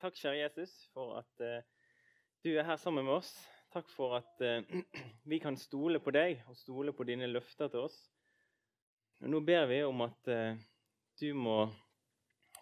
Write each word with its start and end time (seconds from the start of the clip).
Takk, 0.00 0.14
kjære 0.16 0.38
Jesus, 0.38 0.70
for 0.94 1.18
at 1.18 1.42
uh, 1.44 1.58
du 2.40 2.54
er 2.54 2.64
her 2.64 2.78
sammen 2.80 3.04
med 3.04 3.18
oss. 3.18 3.34
Takk 3.68 3.90
for 3.92 4.14
at 4.16 4.40
uh, 4.40 4.80
vi 5.28 5.38
kan 5.38 5.58
stole 5.60 6.00
på 6.00 6.14
deg 6.16 6.40
og 6.48 6.56
stole 6.56 6.94
på 6.96 7.04
dine 7.04 7.28
løfter 7.28 7.68
til 7.68 7.84
oss. 7.84 7.98
Nå 9.20 9.42
ber 9.44 9.66
vi 9.68 9.82
om 9.84 10.00
at 10.06 10.30
uh, 10.32 10.56
du 11.20 11.34
må 11.36 11.58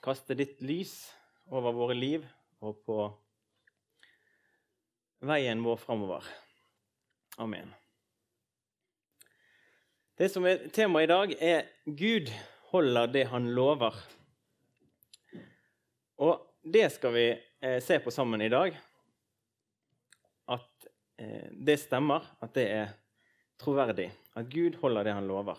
kaste 0.02 0.34
ditt 0.34 0.58
lys 0.66 0.96
over 1.46 1.76
våre 1.78 1.94
liv 1.94 2.26
og 2.58 2.82
på 2.82 2.98
veien 5.30 5.62
vår 5.62 5.78
framover. 5.78 6.26
Amen. 7.38 7.70
Det 10.18 10.26
som 10.34 10.42
er 10.42 10.66
temaet 10.74 11.06
i 11.06 11.14
dag, 11.14 11.38
er 11.38 11.70
'Gud 11.86 12.34
holder 12.74 13.06
det 13.06 13.26
han 13.30 13.46
lover'. 13.54 14.02
Og 16.18 16.47
det 16.72 16.90
skal 16.92 17.14
vi 17.14 17.26
eh, 17.60 17.80
se 17.82 17.98
på 17.98 18.10
sammen 18.10 18.42
i 18.42 18.50
dag. 18.52 18.76
At 20.48 20.88
eh, 21.18 21.48
det 21.52 21.78
stemmer, 21.80 22.24
at 22.40 22.54
det 22.56 22.66
er 22.70 22.92
troverdig. 23.60 24.10
At 24.36 24.50
Gud 24.52 24.78
holder 24.82 25.08
det 25.08 25.16
han 25.16 25.28
lover. 25.28 25.58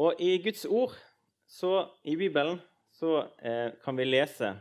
Og 0.00 0.20
i 0.22 0.38
Guds 0.42 0.64
ord, 0.64 0.94
så, 1.46 1.88
i 2.04 2.16
Bibelen, 2.16 2.60
så 2.92 3.26
eh, 3.42 3.72
kan 3.84 3.96
vi 3.98 4.06
lese 4.06 4.54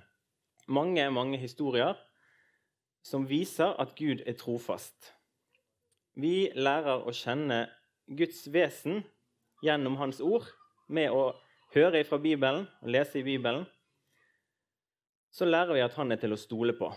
mange, 0.68 1.10
mange 1.12 1.38
historier 1.38 1.96
som 3.06 3.30
viser 3.30 3.76
at 3.80 3.96
Gud 3.96 4.24
er 4.28 4.38
trofast. 4.38 5.14
Vi 6.20 6.50
lærer 6.56 7.06
å 7.06 7.14
kjenne 7.16 7.68
Guds 8.10 8.48
vesen 8.52 9.04
gjennom 9.64 9.96
Hans 10.02 10.20
ord 10.20 10.50
med 10.90 11.14
å 11.14 11.30
høre 11.76 12.02
fra 12.04 12.20
Bibelen 12.20 12.66
og 12.82 12.92
lese 12.92 13.22
i 13.22 13.26
Bibelen 13.26 13.68
så 15.32 15.46
lærer 15.46 15.76
vi 15.78 15.84
at 15.86 15.96
han 16.00 16.12
er 16.12 16.22
til 16.22 16.34
å 16.34 16.40
stole 16.40 16.76
på. 16.78 16.90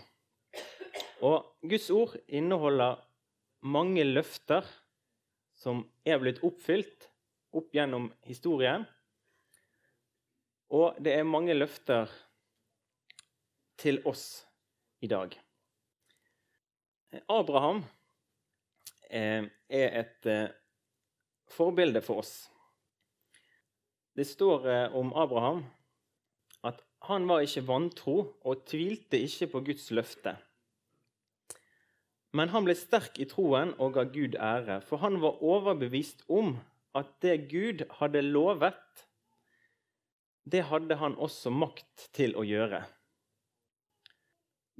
Og 1.23 1.67
Guds 1.69 1.89
ord 1.93 2.15
inneholder 2.27 2.99
mange 3.63 4.03
løfter 4.03 4.67
som 5.55 5.85
er 6.03 6.19
blitt 6.19 6.41
oppfylt 6.43 7.07
opp 7.55 7.75
gjennom 7.75 8.09
historien. 8.27 8.83
Og 10.73 10.97
det 11.03 11.13
er 11.15 11.27
mange 11.29 11.55
løfter 11.55 12.11
til 13.79 14.01
oss 14.09 14.43
i 15.03 15.09
dag. 15.11 15.35
Abraham 17.29 17.83
eh, 19.09 19.45
er 19.69 19.97
et 20.01 20.29
eh, 20.29 20.49
forbilde 21.53 22.01
for 22.01 22.23
oss. 22.23 22.33
Det 24.17 24.25
står 24.25 24.67
eh, 24.69 24.95
om 24.97 25.13
Abraham 25.13 25.63
han 27.07 27.27
var 27.27 27.43
ikke 27.43 27.65
vantro 27.67 28.17
og 28.47 28.65
tvilte 28.69 29.19
ikke 29.19 29.49
på 29.51 29.61
Guds 29.67 29.89
løfte. 29.91 30.37
Men 32.33 32.49
han 32.49 32.65
ble 32.65 32.75
sterk 32.77 33.19
i 33.21 33.27
troen 33.29 33.75
og 33.77 33.97
ga 33.97 34.05
Gud 34.09 34.37
ære, 34.39 34.79
for 34.87 35.03
han 35.03 35.19
var 35.21 35.43
overbevist 35.43 36.23
om 36.31 36.55
at 36.97 37.09
det 37.25 37.49
Gud 37.51 37.83
hadde 37.99 38.23
lovet, 38.25 39.03
det 40.43 40.63
hadde 40.71 40.97
han 40.99 41.15
også 41.15 41.51
makt 41.53 42.07
til 42.15 42.33
å 42.39 42.43
gjøre. 42.47 42.81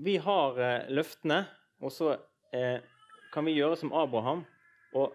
Vi 0.04 0.18
har 0.18 0.58
eh, 0.60 0.90
løftene, 0.92 1.44
og 1.84 1.94
så 1.94 2.16
eh, 2.56 2.82
kan 3.34 3.46
vi 3.46 3.56
gjøre 3.56 3.78
som 3.80 3.94
Abraham 3.96 4.42
og 4.98 5.14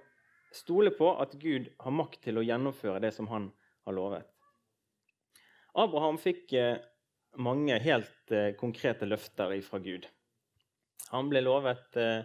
stole 0.55 0.93
på 0.95 1.11
at 1.21 1.35
Gud 1.41 1.69
har 1.81 1.95
makt 1.95 2.23
til 2.29 2.39
å 2.39 2.45
gjennomføre 2.47 3.03
det 3.03 3.11
som 3.17 3.29
han 3.33 3.51
har 3.89 3.97
lovet. 3.97 4.29
Abraham 5.79 6.19
fikk 6.23 6.55
eh, 6.57 6.79
mange 7.39 7.79
helt 7.83 8.33
eh, 8.35 8.53
konkrete 8.59 9.07
løfter 9.09 9.55
ifra 9.57 9.81
Gud. 9.83 10.09
Han 11.13 11.31
ble 11.31 11.43
lovet 11.45 11.97
eh, 12.01 12.23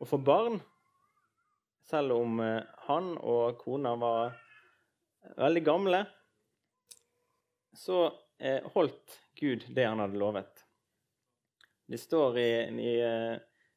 å 0.00 0.08
få 0.08 0.18
barn, 0.24 0.58
selv 1.90 2.16
om 2.16 2.40
eh, 2.44 2.62
han 2.88 3.12
og 3.18 3.60
kona 3.60 3.94
var 4.00 4.34
veldig 5.36 5.62
gamle. 5.66 6.04
Så 7.76 8.08
holdt 8.74 9.20
Gud 9.36 9.66
det 9.76 9.84
han 9.84 10.00
hadde 10.00 10.18
lovet. 10.18 10.62
Det 11.86 11.98
står 12.00 12.38
i, 12.40 12.50
i 12.82 12.94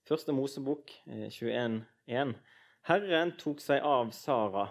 Første 0.03 0.33
Mosebok 0.35 0.91
21,1.: 1.07 1.83
eh, 2.07 2.33
Herren 2.89 3.31
tok 3.39 3.61
seg 3.63 3.83
av 3.87 4.09
Sara, 4.11 4.65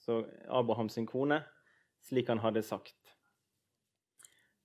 så 0.00 0.22
Abrahams 0.48 0.96
kone, 1.10 1.42
slik 2.00 2.30
han 2.32 2.40
hadde 2.40 2.62
sagt. 2.64 2.96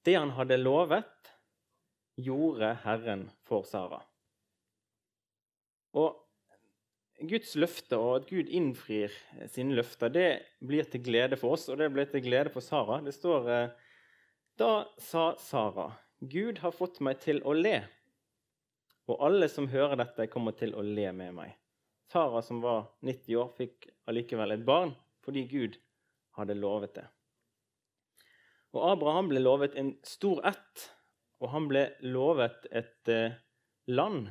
Det 0.07 0.15
han 0.15 0.31
hadde 0.37 0.55
lovet, 0.61 1.33
gjorde 2.15 2.69
Herren 2.85 3.25
for 3.43 3.65
Sara. 3.67 3.99
Og 5.99 6.15
Guds 7.27 7.55
løfte 7.57 7.97
og 7.99 8.13
at 8.21 8.29
Gud 8.29 8.47
innfrir 8.53 9.11
sine 9.51 9.75
løfter, 9.75 10.13
det 10.13 10.29
blir 10.63 10.87
til 10.87 11.03
glede 11.03 11.39
for 11.39 11.57
oss, 11.57 11.65
og 11.67 11.81
det 11.81 11.89
blir 11.91 12.07
til 12.07 12.23
glede 12.23 12.53
for 12.53 12.63
Sara. 12.63 13.01
Det 13.03 13.15
står 13.17 13.49
eh, 13.51 13.75
Da 14.57 14.71
sa 15.01 15.31
Sara, 15.41 15.89
Gud 16.21 16.61
har 16.63 16.75
fått 16.77 17.01
meg 17.03 17.19
til 17.25 17.41
å 17.43 17.57
le, 17.57 17.81
og 19.11 19.21
alle 19.27 19.51
som 19.51 19.67
hører 19.71 19.99
dette, 19.99 20.29
kommer 20.31 20.55
til 20.55 20.71
å 20.77 20.85
le 20.85 21.09
med 21.15 21.35
meg. 21.35 21.57
Sara, 22.07 22.39
som 22.45 22.63
var 22.63 22.87
90 23.03 23.41
år, 23.43 23.51
fikk 23.59 23.91
allikevel 24.07 24.55
et 24.55 24.65
barn 24.65 24.95
fordi 25.27 25.43
Gud 25.51 25.75
hadde 26.39 26.55
lovet 26.55 26.95
det. 26.95 27.07
Og 28.77 28.91
Abraham 28.91 29.31
ble 29.31 29.41
lovet 29.41 29.75
en 29.79 29.95
stor 30.05 30.43
ett, 30.45 30.83
og 31.41 31.49
han 31.49 31.65
ble 31.69 31.87
lovet 32.05 32.67
et 32.69 33.09
eh, 33.09 33.33
land. 33.89 34.27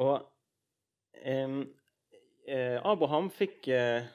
Og 0.00 0.14
eh, 1.20 2.78
Abraham 2.80 3.28
fikk, 3.32 3.68
eh, 3.68 4.08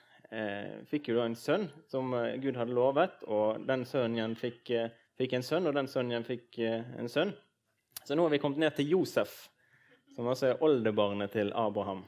fikk, 0.89 1.11
jo 1.11 1.19
da 1.19 1.27
en 1.29 1.37
sønn 1.37 1.67
som 1.91 2.09
eh, 2.17 2.39
Gud 2.41 2.57
hadde 2.57 2.73
lovet, 2.77 3.21
og 3.29 3.61
den 3.69 3.85
sønnen 3.85 4.33
fikk, 4.39 4.73
eh, 4.73 4.89
fikk 5.17 5.37
en 5.37 5.45
sønn, 5.45 5.69
og 5.69 5.77
den 5.77 5.89
sønnen 5.91 6.15
igjen 6.15 6.27
fikk 6.27 6.61
eh, 6.65 6.93
en 6.97 7.11
sønn. 7.11 7.35
Så 8.01 8.17
nå 8.17 8.25
har 8.25 8.33
vi 8.33 8.41
kommet 8.41 8.65
ned 8.65 8.77
til 8.77 8.95
Josef, 8.95 9.43
som 10.15 10.29
altså 10.29 10.55
er 10.55 10.63
oldebarnet 10.65 11.35
til 11.37 11.53
Abraham. 11.53 12.05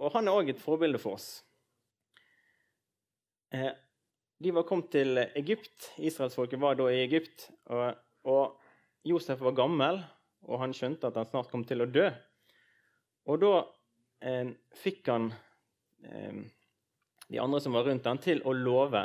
og 0.00 0.12
han 0.12 0.28
er 0.28 0.36
òg 0.36 0.50
et 0.52 0.60
forbilde 0.60 0.98
for 1.00 1.16
oss. 1.16 1.38
Eh, 3.50 3.72
de 4.38 4.50
var 4.50 4.62
kommet 4.68 4.90
til 4.92 5.18
Egypt. 5.18 5.90
Israelsfolket 5.98 6.60
var 6.60 6.78
da 6.78 6.86
i 6.90 7.02
Egypt. 7.04 7.50
Og, 7.66 7.94
og, 8.24 8.56
Josef 9.04 9.40
var 9.40 9.54
gammel, 9.56 9.96
og 10.44 10.58
han 10.60 10.74
skjønte 10.76 11.08
at 11.08 11.16
han 11.16 11.28
snart 11.30 11.48
kom 11.48 11.62
til 11.64 11.80
å 11.80 11.88
dø. 11.88 12.10
Og 13.32 13.38
da 13.40 13.52
eh, 14.20 14.50
fikk 14.76 15.08
han 15.08 15.30
eh, 16.04 16.42
de 17.30 17.40
andre 17.40 17.60
som 17.64 17.72
var 17.78 17.86
rundt 17.88 18.08
han, 18.10 18.20
til 18.20 18.42
å 18.44 18.52
love 18.52 19.02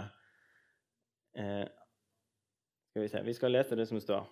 eh, 1.39 1.63
Skal 2.89 3.05
vi 3.05 3.09
se 3.11 3.21
Vi 3.23 3.35
skal 3.37 3.55
lese 3.55 3.77
det 3.79 3.87
som 3.87 4.01
står. 4.03 4.27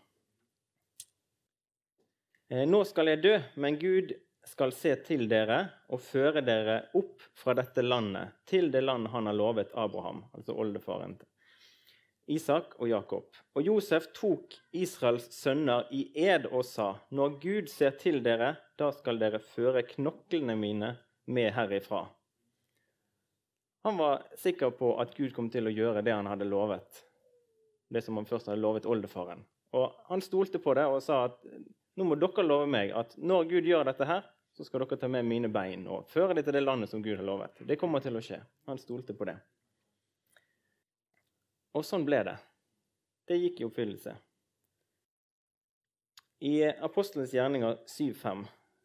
Eh, 2.52 2.66
nå 2.68 2.84
skal 2.90 3.14
jeg 3.14 3.24
dø, 3.24 3.38
men 3.56 3.80
Gud 3.80 4.12
skal 4.46 4.74
se 4.76 4.96
til 5.08 5.28
dere 5.32 5.60
og 5.90 6.02
føre 6.04 6.42
dere 6.44 6.80
opp 6.98 7.22
fra 7.38 7.56
dette 7.58 7.84
landet, 7.84 8.34
til 8.46 8.72
det 8.72 8.84
land 8.84 9.08
han 9.14 9.30
har 9.30 9.38
lovet 9.38 9.72
Abraham, 9.74 10.26
altså 10.34 10.56
oldefaren 10.60 11.16
Isak 12.32 12.78
og 12.80 12.88
Jakob. 12.88 13.26
Og 13.56 13.66
Josef 13.68 14.08
tok 14.16 14.56
Israels 14.80 15.28
sønner 15.36 15.90
i 15.92 16.06
ed 16.16 16.46
og 16.52 16.64
sa:" 16.66 16.96
Når 17.12 17.40
Gud 17.40 17.68
ser 17.68 17.92
til 18.00 18.24
dere, 18.24 18.56
da 18.80 18.92
skal 18.92 19.20
dere 19.20 19.40
føre 19.40 19.84
knoklene 19.84 20.56
mine 20.56 20.98
med 21.28 21.52
herifra. 21.54 22.08
Han 23.84 23.98
var 23.98 24.24
sikker 24.38 24.70
på 24.70 24.96
at 25.02 25.16
Gud 25.16 25.34
kom 25.34 25.50
til 25.50 25.68
å 25.68 25.76
gjøre 25.76 26.02
det 26.02 26.14
han 26.14 26.26
hadde 26.26 26.48
lovet. 26.48 27.04
Det 27.92 28.02
som 28.04 28.16
han 28.16 28.26
først 28.26 28.48
hadde 28.48 28.62
lovet 28.62 28.86
oldefaren. 28.86 29.44
Og 29.74 29.92
Han 30.08 30.22
stolte 30.22 30.60
på 30.60 30.74
det 30.74 30.86
og 30.86 31.02
sa 31.04 31.26
at 31.26 31.44
nå 31.98 32.06
må 32.08 32.16
dere 32.16 32.46
love 32.46 32.68
meg 32.68 32.92
at 32.96 33.18
når 33.18 33.50
Gud 33.50 33.68
gjør 33.68 33.84
dette 33.84 34.06
her, 34.06 34.24
så 34.54 34.66
skal 34.66 34.84
dere 34.84 35.00
ta 35.02 35.10
med 35.10 35.26
mine 35.26 35.50
bein 35.50 35.88
og 35.90 36.06
føre 36.10 36.36
dem 36.38 36.46
til 36.46 36.56
det 36.56 36.64
landet 36.64 36.92
som 36.92 37.02
Gud 37.02 37.18
har 37.18 37.26
lovet. 37.26 37.64
Det 37.66 37.80
kommer 37.82 38.04
til 38.04 38.18
å 38.18 38.22
skje. 38.22 38.40
Han 38.70 38.82
stolte 38.82 39.16
på 39.18 39.26
det. 39.30 39.38
Og 41.74 41.86
sånn 41.86 42.06
ble 42.06 42.20
det. 42.28 42.36
Det 43.26 43.40
gikk 43.40 43.62
i 43.62 43.66
oppfyllelse. 43.66 44.14
I 46.44 46.54
Apostelens 46.86 47.34
gjerninger 47.34 47.80
7.5 47.88 48.44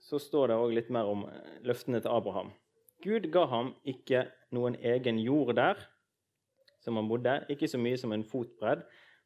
så 0.09 0.20
står 0.23 0.49
det 0.49 0.59
òg 0.62 0.73
litt 0.76 0.91
mer 0.94 1.11
om 1.11 1.26
løftene 1.67 2.00
til 2.00 2.14
Abraham. 2.14 2.53
Gud 3.03 3.29
ga 3.35 3.44
ham 3.50 3.73
ikke 3.87 4.25
noen 4.55 4.79
egen 4.81 5.19
jord 5.21 5.56
der 5.59 5.81
som 6.82 6.97
han 6.97 7.11
bodde, 7.11 7.35
ikke 7.50 7.69
så 7.69 7.81
mye 7.82 7.99
som 8.00 8.14
en 8.14 8.25
fotbredd, 8.25 8.85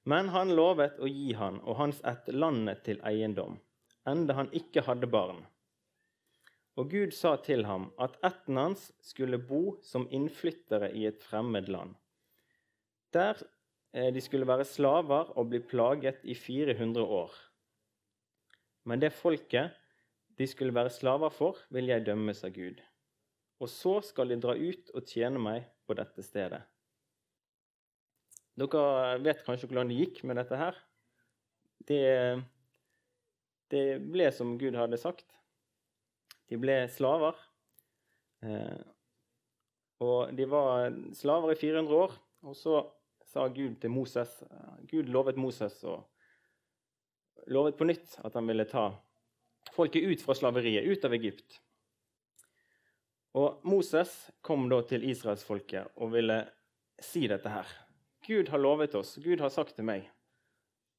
men 0.09 0.33
han 0.35 0.55
lovet 0.57 0.97
å 0.99 1.07
gi 1.07 1.35
han 1.39 1.61
og 1.61 1.77
hans 1.79 2.01
ett 2.09 2.31
landet 2.33 2.83
til 2.89 2.99
eiendom, 3.07 3.59
enda 4.09 4.35
han 4.41 4.51
ikke 4.57 4.83
hadde 4.89 5.11
barn. 5.13 5.45
Og 6.81 6.89
Gud 6.89 7.13
sa 7.13 7.35
til 7.45 7.67
ham 7.69 7.91
at 8.01 8.15
ætten 8.25 8.57
hans 8.57 8.87
skulle 9.05 9.39
bo 9.39 9.77
som 9.85 10.07
innflyttere 10.11 10.89
i 10.97 11.05
et 11.09 11.21
fremmed 11.21 11.69
land. 11.69 11.95
Der 13.13 13.37
eh, 13.93 14.09
de 14.15 14.21
skulle 14.21 14.49
være 14.49 14.65
slaver 14.65 15.35
og 15.37 15.51
bli 15.51 15.61
plaget 15.61 16.25
i 16.25 16.35
400 16.35 17.05
år. 17.05 17.35
Men 18.85 19.01
det 19.01 19.13
folket 19.13 19.77
de 20.39 20.47
skulle 20.47 20.75
være 20.75 20.91
slaver 20.91 21.29
for, 21.29 21.59
vil 21.71 21.93
jeg 21.93 22.07
dømmes 22.07 22.41
av 22.45 22.55
Gud. 22.57 22.81
Og 23.61 23.69
så 23.69 23.99
skal 24.01 24.33
de 24.33 24.41
dra 24.41 24.57
ut 24.57 24.91
og 24.97 25.05
tjene 25.07 25.39
meg 25.39 25.69
på 25.87 25.95
dette 25.95 26.25
stedet. 26.25 26.63
Dere 28.59 29.21
vet 29.23 29.45
kanskje 29.45 29.69
hvordan 29.69 29.93
det 29.93 30.01
gikk 30.01 30.25
med 30.29 30.41
dette 30.41 30.57
her. 30.57 30.81
Det, 31.89 32.03
det 33.73 33.85
ble 34.09 34.33
som 34.35 34.57
Gud 34.61 34.77
hadde 34.77 35.01
sagt. 35.01 35.29
De 36.53 36.61
ble 36.61 36.83
slaver. 36.93 37.39
Eh, 38.45 38.83
og 40.05 40.35
de 40.37 40.47
var 40.51 40.93
slaver 41.17 41.55
i 41.55 41.59
400 41.59 41.97
år. 42.05 42.17
Og 42.45 42.59
så 42.59 42.83
sa 43.33 43.47
Gud 43.49 43.79
til 43.81 43.93
Moses 43.95 44.43
Gud 44.91 45.09
lovet 45.09 45.39
Moses 45.41 45.79
og 45.89 46.03
lovet 47.47 47.79
på 47.79 47.87
nytt 47.89 48.19
at 48.27 48.35
han 48.37 48.49
ville 48.51 48.67
ta 48.69 48.91
folket 49.73 50.05
ut 50.05 50.23
fra 50.23 50.35
slaveriet, 50.37 50.85
ut 50.85 51.05
av 51.07 51.15
Egypt. 51.17 51.61
Og 53.39 53.63
Moses 53.65 54.13
kom 54.45 54.67
da 54.69 54.83
til 54.85 55.07
israelsfolket 55.09 55.97
og 55.97 56.13
ville 56.13 56.43
si 57.03 57.25
dette 57.31 57.49
her. 57.49 57.71
Gud 58.27 58.53
har 58.53 58.61
lovet 58.61 58.95
oss, 58.99 59.17
Gud 59.23 59.41
har 59.41 59.51
sagt 59.51 59.75
til 59.79 59.89
meg, 59.89 60.05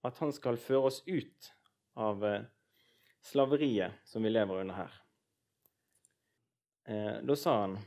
at 0.04 0.18
han 0.20 0.34
skal 0.36 0.58
føre 0.60 0.90
oss 0.90 1.04
ut 1.06 1.54
av 1.96 2.26
eh, 2.28 2.50
slaveriet 3.24 4.02
som 4.10 4.26
vi 4.26 4.34
lever 4.34 4.64
under 4.66 4.82
her. 4.82 5.03
Eh, 6.86 7.20
da 7.24 7.36
sa 7.36 7.58
han 7.62 7.78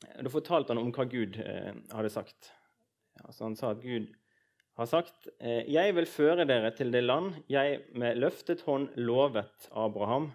Da 0.00 0.30
fortalte 0.32 0.74
han 0.74 0.80
om 0.82 0.92
hva 0.92 1.04
Gud 1.08 1.38
eh, 1.40 1.74
hadde 1.92 2.10
sagt. 2.12 2.52
Altså 3.24 3.44
han 3.44 3.56
sa 3.56 3.72
at 3.74 3.82
Gud 3.82 4.08
har 4.80 4.86
sagt, 4.88 5.28
'Jeg 5.40 5.94
vil 5.94 6.06
føre 6.08 6.46
dere 6.48 6.70
til 6.72 6.92
det 6.92 7.02
land 7.04 7.34
jeg 7.52 7.82
med 7.92 8.16
løftet 8.16 8.62
hånd 8.64 8.88
lovet 8.96 9.68
Abraham, 9.76 10.30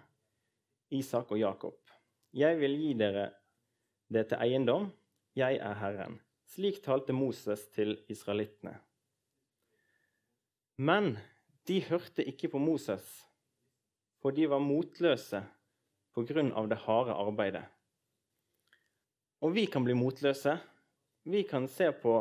Isak 0.90 1.32
og 1.32 1.40
Jakob.' 1.40 1.90
'Jeg 2.32 2.60
vil 2.60 2.76
gi 2.78 2.92
dere 2.94 3.30
det 4.12 4.28
til 4.28 4.38
eiendom. 4.38 4.92
Jeg 5.34 5.58
er 5.58 5.74
Herren.' 5.74 6.20
Slik 6.46 6.78
talte 6.84 7.12
Moses 7.12 7.66
til 7.74 7.96
israelittene. 8.08 8.76
Men 10.78 11.16
de 11.66 11.80
hørte 11.88 12.22
ikke 12.22 12.52
på 12.52 12.60
Moses, 12.62 13.02
for 14.22 14.30
de 14.30 14.46
var 14.48 14.62
motløse 14.62 15.42
på 16.14 16.22
grunn 16.28 16.52
av 16.56 16.68
det 16.70 16.78
harde 16.84 17.16
arbeidet. 17.16 17.64
Og 19.44 19.52
vi 19.52 19.66
kan 19.68 19.84
bli 19.84 19.94
motløse. 19.96 20.56
Vi 21.26 21.42
kan 21.48 21.68
se 21.68 21.90
på 21.92 22.14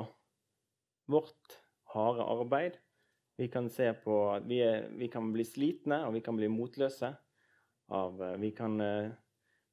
vårt 1.07 1.59
harde 1.93 2.23
arbeid. 2.23 2.77
Vi 3.37 3.47
kan 3.47 3.69
se 3.69 3.93
på 3.93 4.39
vi, 4.47 4.59
vi 4.97 5.07
kan 5.07 5.31
bli 5.33 5.43
slitne, 5.43 6.05
og 6.07 6.13
vi 6.15 6.21
kan 6.23 6.35
bli 6.35 6.49
motløse. 6.51 7.13
Av, 7.87 8.21
eh, 8.23 8.37
vi 8.41 8.49
kan 8.51 8.79
uh, 8.81 9.11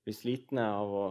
bli 0.04 0.12
slitne 0.12 0.66
av 0.68 0.94
å 0.94 1.04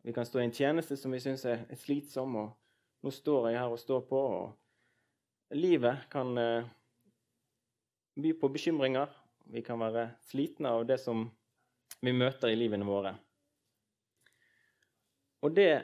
Vi 0.00 0.14
kan 0.16 0.24
stå 0.24 0.38
i 0.40 0.46
en 0.46 0.54
tjeneste 0.56 0.96
som 0.96 1.12
vi 1.12 1.18
syns 1.20 1.42
er, 1.44 1.66
slitsom, 1.76 2.36
og 2.40 3.02
nå 3.04 3.10
står 3.12 3.50
jeg 3.50 3.58
her 3.60 3.68
og 3.68 3.82
står 3.82 4.06
på. 4.08 4.16
og 4.16 5.56
Livet 5.60 6.06
kan 6.08 6.30
uh, 6.38 6.64
by 8.16 8.32
på 8.40 8.48
bekymringer. 8.48 9.12
Vi 9.44 9.60
kan 9.60 9.76
være 9.82 10.06
slitne 10.24 10.72
av 10.72 10.86
det 10.88 10.96
som 11.02 11.26
vi 12.00 12.16
møter 12.16 12.48
i 12.48 12.56
livene 12.56 12.88
våre. 12.88 13.12
Og 15.42 15.54
det 15.56 15.82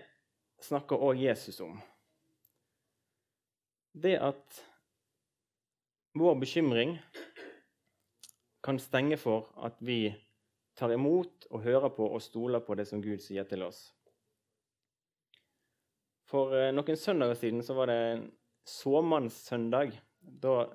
snakker 0.63 1.01
òg 1.01 1.21
Jesus 1.21 1.61
om 1.65 1.77
det 3.97 4.17
at 4.21 4.59
vår 6.17 6.35
bekymring 6.41 6.97
kan 8.65 8.79
stenge 8.81 9.17
for 9.17 9.49
at 9.65 9.79
vi 9.81 10.11
tar 10.77 10.93
imot 10.93 11.47
og 11.51 11.63
hører 11.65 11.93
på 11.97 12.09
og 12.13 12.23
stoler 12.23 12.61
på 12.61 12.77
det 12.77 12.85
som 12.89 13.01
Gud 13.05 13.23
sier 13.25 13.47
til 13.49 13.65
oss. 13.65 13.87
For 16.29 16.53
eh, 16.59 16.73
noen 16.75 16.99
søndager 16.99 17.39
siden 17.39 17.63
så 17.65 17.77
var 17.79 17.89
det 17.89 17.97
en 18.11 18.25
såmannssøndag. 18.69 19.95
Da 20.21 20.67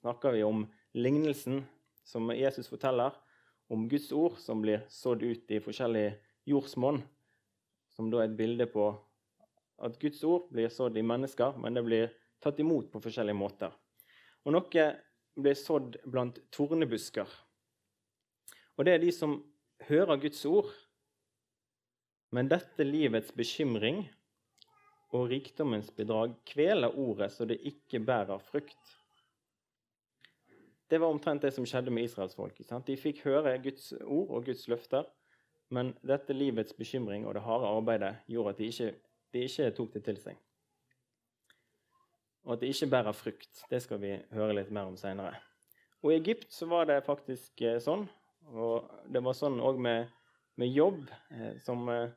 snakker 0.00 0.34
vi 0.34 0.42
om 0.44 0.66
lignelsen 0.98 1.62
som 2.04 2.32
Jesus 2.34 2.68
forteller 2.68 3.14
om 3.72 3.86
Guds 3.88 4.10
ord 4.12 4.36
som 4.42 4.60
blir 4.60 4.82
sådd 4.92 5.22
ut 5.22 5.54
i 5.54 5.62
forskjellige 5.64 6.18
jordsmonn, 6.50 7.00
som 7.94 8.10
da 8.10 8.22
er 8.22 8.30
et 8.30 8.38
bilde 8.38 8.66
på 8.70 8.88
at 9.84 9.98
Guds 10.00 10.22
ord 10.26 10.48
blir 10.54 10.70
sådd 10.72 10.98
i 10.98 11.06
mennesker, 11.06 11.56
men 11.60 11.74
det 11.74 11.84
blir 11.86 12.12
tatt 12.42 12.60
imot 12.62 12.90
på 12.92 13.02
forskjellige 13.02 13.38
måter. 13.38 13.74
Og 14.44 14.54
noe 14.54 14.86
blir 15.34 15.58
sådd 15.58 15.98
blant 16.06 16.38
tornebusker. 16.54 17.28
Og 18.74 18.86
det 18.86 18.96
er 18.96 19.02
de 19.02 19.12
som 19.14 19.38
hører 19.88 20.20
Guds 20.22 20.42
ord, 20.46 20.70
men 22.34 22.50
dette 22.50 22.86
livets 22.86 23.30
bekymring 23.34 24.04
og 25.14 25.28
rikdommens 25.30 25.92
bedrag 25.94 26.34
kveler 26.48 26.96
ordet 26.98 27.30
så 27.30 27.46
det 27.46 27.60
ikke 27.62 28.02
bærer 28.02 28.42
frukt. 28.42 28.94
Det 30.90 30.98
var 31.00 31.14
omtrent 31.14 31.42
det 31.46 31.52
som 31.54 31.66
skjedde 31.66 31.94
med 31.94 32.08
israelsfolket. 32.08 32.72
De 32.86 32.96
fikk 32.98 33.22
høre 33.24 33.54
Guds 33.62 33.92
ord 34.02 34.34
og 34.34 34.48
Guds 34.50 34.66
løfter, 34.70 35.06
men 35.74 35.92
dette 36.06 36.36
livets 36.36 36.76
bekymring 36.76 37.26
og 37.26 37.34
det 37.36 37.44
harde 37.44 37.70
arbeidet 37.70 38.14
gjorde 38.30 38.54
at 38.54 38.60
de 38.62 38.70
ikke, 38.70 38.90
de 39.34 39.46
ikke 39.48 39.70
tok 39.76 39.94
det 39.96 40.04
til 40.06 40.20
seg 40.22 40.42
og 42.44 42.54
at 42.54 42.60
det 42.60 42.72
ikke 42.74 42.90
bærer 42.92 43.16
frukt. 43.16 43.62
Det 43.70 43.80
skal 43.82 44.00
vi 44.02 44.12
høre 44.36 44.56
litt 44.58 44.72
mer 44.74 44.90
om 44.90 44.98
seinere. 45.00 45.38
Og 46.04 46.12
I 46.12 46.18
Egypt 46.18 46.52
så 46.52 46.68
var 46.68 46.88
det 46.90 47.00
faktisk 47.06 47.62
eh, 47.64 47.80
sånn. 47.80 48.04
Og 48.52 48.90
det 49.08 49.22
var 49.24 49.36
sånn 49.36 49.56
òg 49.64 49.80
med, 49.80 50.10
med, 50.60 50.68
jobb, 50.76 51.06
eh, 51.32 51.54
som, 51.64 51.86
eh, 51.88 52.12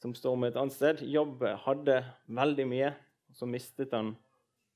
som, 0.00 0.14
står 0.16 0.38
med 0.40 0.52
et 0.52 0.60
annet 0.62 0.76
sted. 0.76 1.02
Jobb 1.04 1.44
hadde 1.66 1.98
veldig 2.32 2.66
mye, 2.70 2.94
og 3.28 3.36
så 3.36 3.48
mistet 3.50 3.92
han 3.92 4.14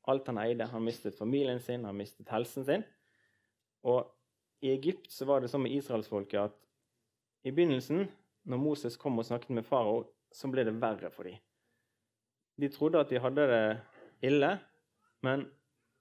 alt 0.06 0.28
han 0.28 0.42
eide. 0.44 0.68
Han 0.74 0.84
mistet 0.84 1.16
familien 1.16 1.62
sin, 1.64 1.88
han 1.88 1.96
mistet 1.96 2.28
helsen 2.30 2.68
sin. 2.68 2.84
Og 3.88 4.04
i 4.60 4.74
Egypt 4.74 5.08
så 5.12 5.24
var 5.28 5.40
det 5.40 5.48
sånn 5.52 5.64
med 5.64 5.78
israelsfolket 5.78 6.50
at 6.50 6.60
i 7.46 7.52
begynnelsen, 7.54 8.08
når 8.50 8.58
Moses 8.58 8.96
kom 8.98 9.18
og 9.20 9.26
snakket 9.28 9.54
med 9.54 9.66
farao, 9.66 10.02
så 10.34 10.50
ble 10.50 10.64
det 10.66 10.74
verre 10.82 11.10
for 11.14 11.28
dem. 11.28 11.38
De 12.58 12.70
trodde 12.72 13.00
at 13.00 13.12
de 13.12 13.20
hadde 13.22 13.44
det 13.50 13.62
ille, 14.26 14.56
men 15.26 15.44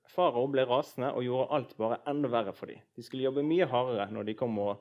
farao 0.09 0.47
ble 0.49 0.65
rasende 0.65 1.11
og 1.13 1.25
gjorde 1.25 1.57
alt 1.57 1.75
bare 1.77 2.01
enda 2.09 2.31
verre 2.31 2.53
for 2.55 2.71
dem. 2.71 2.81
De 2.95 3.05
skulle 3.05 3.27
jobbe 3.27 3.45
mye 3.45 3.67
hardere 3.69 4.07
når 4.13 4.29
de 4.29 4.37
kom 4.39 4.57
og 4.63 4.73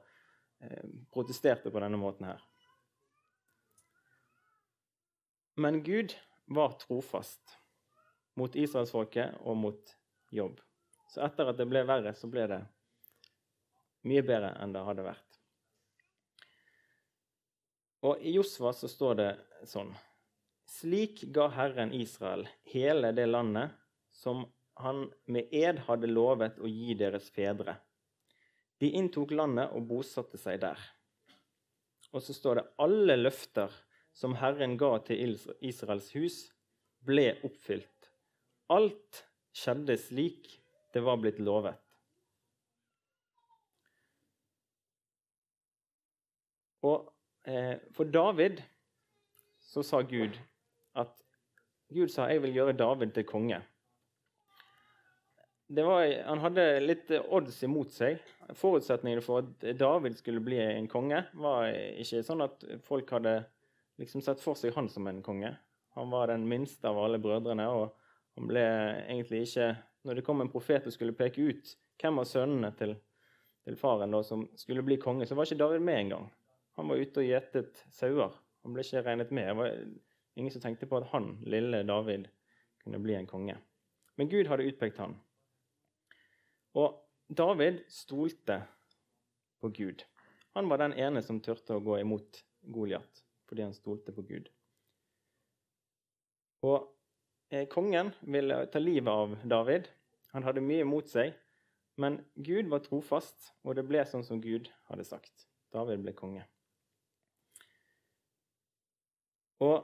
eh, 0.65 0.85
protesterte 1.13 1.73
på 1.73 1.83
denne 1.85 2.01
måten 2.01 2.29
her. 2.31 2.41
Men 5.61 5.83
Gud 5.87 6.17
var 6.51 6.79
trofast 6.81 7.59
mot 8.39 8.57
israelsfolket 8.57 9.37
og 9.45 9.57
mot 9.57 9.95
jobb. 10.35 10.59
Så 11.13 11.23
etter 11.29 11.53
at 11.53 11.61
det 11.61 11.69
ble 11.71 11.85
verre, 11.87 12.15
så 12.19 12.27
ble 12.31 12.49
det 12.51 12.65
mye 14.09 14.25
bedre 14.27 14.57
enn 14.61 14.75
det 14.75 14.83
hadde 14.89 15.07
vært. 15.07 15.34
Og 18.05 18.21
I 18.21 18.35
Josva 18.37 18.75
så 18.77 18.91
står 18.91 19.15
det 19.21 19.31
sånn 19.69 19.95
slik 20.69 21.23
ga 21.33 21.47
Herren 21.55 21.93
Israel 21.97 22.47
hele 22.73 23.13
det 23.17 23.27
landet 23.31 23.73
som 24.13 24.45
han 24.81 25.07
med 25.31 25.53
ed 25.55 25.85
hadde 25.87 26.11
lovet 26.11 26.59
å 26.59 26.69
gi 26.69 26.97
deres 26.99 27.31
fedre. 27.33 27.77
De 28.81 28.91
inntok 28.99 29.33
landet 29.33 29.73
og 29.73 29.87
bosatte 29.89 30.41
seg 30.41 30.61
der. 30.65 30.81
Og 32.13 32.23
så 32.23 32.35
står 32.35 32.59
det 32.59 32.67
alle 32.83 33.17
løfter 33.21 33.73
som 34.15 34.37
Herren 34.39 34.77
ga 34.79 34.97
til 35.07 35.39
Israels 35.65 36.11
hus, 36.15 36.37
ble 37.05 37.33
oppfylt. 37.47 38.11
Alt 38.75 39.25
skjedde 39.55 39.97
slik 40.01 40.51
det 40.95 41.03
var 41.03 41.19
blitt 41.23 41.41
lovet. 41.43 41.81
Og 46.85 47.14
for 47.93 48.09
David 48.09 48.63
så 49.61 49.83
sa 49.85 50.01
Gud 50.01 50.39
at 50.97 51.25
Gud 51.93 52.09
sa 52.09 52.29
'jeg 52.29 52.43
vil 52.43 52.55
gjøre 52.55 52.77
David 52.77 53.13
til 53.15 53.25
konge'. 53.25 53.63
Var, 55.69 56.23
han 56.27 56.39
hadde 56.39 56.65
litt 56.81 57.11
odds 57.11 57.63
imot 57.63 57.91
seg. 57.91 58.19
Forutsetningene 58.53 59.23
for 59.25 59.39
at 59.43 59.79
David 59.79 60.17
skulle 60.19 60.43
bli 60.45 60.59
en 60.61 60.89
konge, 60.89 61.25
var 61.35 61.73
ikke 61.73 62.23
sånn 62.23 62.45
at 62.45 62.65
folk 62.85 63.11
hadde 63.11 63.45
liksom 63.99 64.23
sett 64.23 64.43
for 64.45 64.59
seg 64.59 64.75
han 64.77 64.91
som 64.93 65.09
en 65.09 65.23
konge. 65.25 65.55
Han 65.97 66.11
var 66.11 66.29
den 66.29 66.45
minste 66.49 66.91
av 66.91 66.99
alle 66.99 67.19
brødrene, 67.23 67.67
og 67.71 67.95
han 68.37 68.51
ble 68.51 68.65
egentlig 69.09 69.49
ikke 69.49 69.75
Når 70.05 70.15
det 70.15 70.25
kom 70.25 70.43
en 70.43 70.51
profet 70.53 70.85
og 70.85 70.93
skulle 70.93 71.17
peke 71.17 71.41
ut 71.41 71.71
hvem 71.97 72.19
av 72.21 72.27
sønnene 72.29 72.69
til, 72.77 72.91
til 73.65 73.77
faren 73.81 74.13
da, 74.13 74.19
som 74.21 74.43
skulle 74.61 74.83
bli 74.85 74.99
konge, 75.01 75.25
så 75.25 75.33
var 75.35 75.49
ikke 75.49 75.57
David 75.63 75.81
med 75.81 75.97
engang. 75.97 76.27
Han 76.79 76.91
var 76.91 77.01
ute 77.03 77.23
og 77.23 77.29
gjetet 77.29 77.85
sauer. 77.95 78.35
Han 78.65 78.75
ble 78.75 78.83
ikke 78.85 79.05
regnet 79.07 79.31
med. 79.35 79.49
Det 79.51 79.59
var 79.61 79.77
Ingen 80.35 80.51
som 80.51 80.65
tenkte 80.65 80.89
på 80.91 80.99
at 80.99 81.13
han, 81.13 81.37
lille 81.47 81.85
David, 81.87 82.27
kunne 82.83 82.99
bli 82.99 83.15
en 83.15 83.29
konge. 83.31 83.55
Men 84.19 84.29
Gud 84.29 84.49
hadde 84.51 84.67
utpekt 84.67 84.99
han. 84.99 85.15
Og 86.75 86.97
David 87.31 87.85
stolte 87.89 88.57
på 89.63 89.71
Gud. 89.71 90.03
Han 90.59 90.69
var 90.69 90.83
den 90.83 90.97
ene 90.99 91.23
som 91.23 91.39
turte 91.43 91.77
å 91.77 91.83
gå 91.83 92.01
imot 92.03 92.43
Goliat 92.75 93.23
fordi 93.45 93.63
han 93.63 93.75
stolte 93.77 94.11
på 94.15 94.25
Gud. 94.27 94.49
Og 96.65 96.79
eh, 97.53 97.67
Kongen 97.71 98.11
ville 98.25 98.65
ta 98.73 98.81
livet 98.81 99.11
av 99.13 99.37
David. 99.45 99.91
Han 100.33 100.47
hadde 100.47 100.65
mye 100.65 100.87
mot 100.89 101.07
seg, 101.07 101.35
men 102.01 102.17
Gud 102.35 102.73
var 102.73 102.83
trofast, 102.83 103.53
og 103.63 103.77
det 103.79 103.85
ble 103.87 104.03
sånn 104.09 104.25
som 104.27 104.41
Gud 104.43 104.73
hadde 104.89 105.07
sagt. 105.07 105.47
David 105.77 106.03
ble 106.03 106.17
konge. 106.17 106.47
Og 109.65 109.77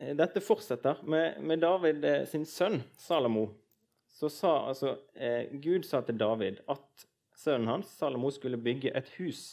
eh, 0.00 0.14
dette 0.18 0.42
fortsetter 0.44 1.02
med, 1.04 1.38
med 1.44 1.62
David 1.64 2.04
eh, 2.08 2.24
sin 2.30 2.46
sønn 2.48 2.80
Salomo. 2.98 3.48
Så 4.18 4.30
sa 4.32 4.54
altså 4.70 4.96
eh, 5.14 5.52
Gud 5.62 5.86
sa 5.86 6.00
til 6.02 6.18
David 6.18 6.62
at 6.70 7.06
sønnen 7.38 7.70
hans, 7.70 7.92
Salomo, 8.00 8.32
skulle 8.34 8.58
bygge 8.58 8.94
et 8.96 9.12
hus 9.18 9.52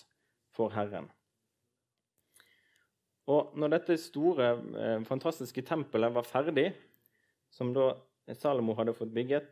for 0.55 0.73
Herren. 0.73 1.11
Og 3.29 3.53
når 3.57 3.73
dette 3.75 3.97
store, 3.97 4.51
eh, 4.77 4.99
fantastiske 5.05 5.61
tempelet 5.65 6.13
var 6.13 6.27
ferdig, 6.27 6.71
som 7.49 7.73
da 7.73 7.93
Salomo 8.37 8.75
hadde 8.77 8.93
fått 8.97 9.13
bygget, 9.13 9.49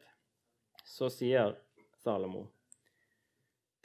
så 0.86 1.10
sier 1.14 1.56
Salomo 2.04 2.48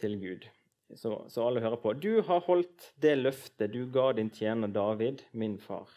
til 0.00 0.16
Gud, 0.20 0.46
så, 0.94 1.24
så, 1.28 1.46
alle 1.46 1.60
hører 1.60 1.76
på 1.76 1.92
Du 1.92 2.22
har 2.22 2.40
holdt 2.46 2.92
det 2.96 3.16
løftet 3.18 3.72
du 3.72 3.84
ga 3.92 4.12
din 4.16 4.30
tjener 4.30 4.68
David, 4.68 5.22
min 5.30 5.58
far. 5.58 5.88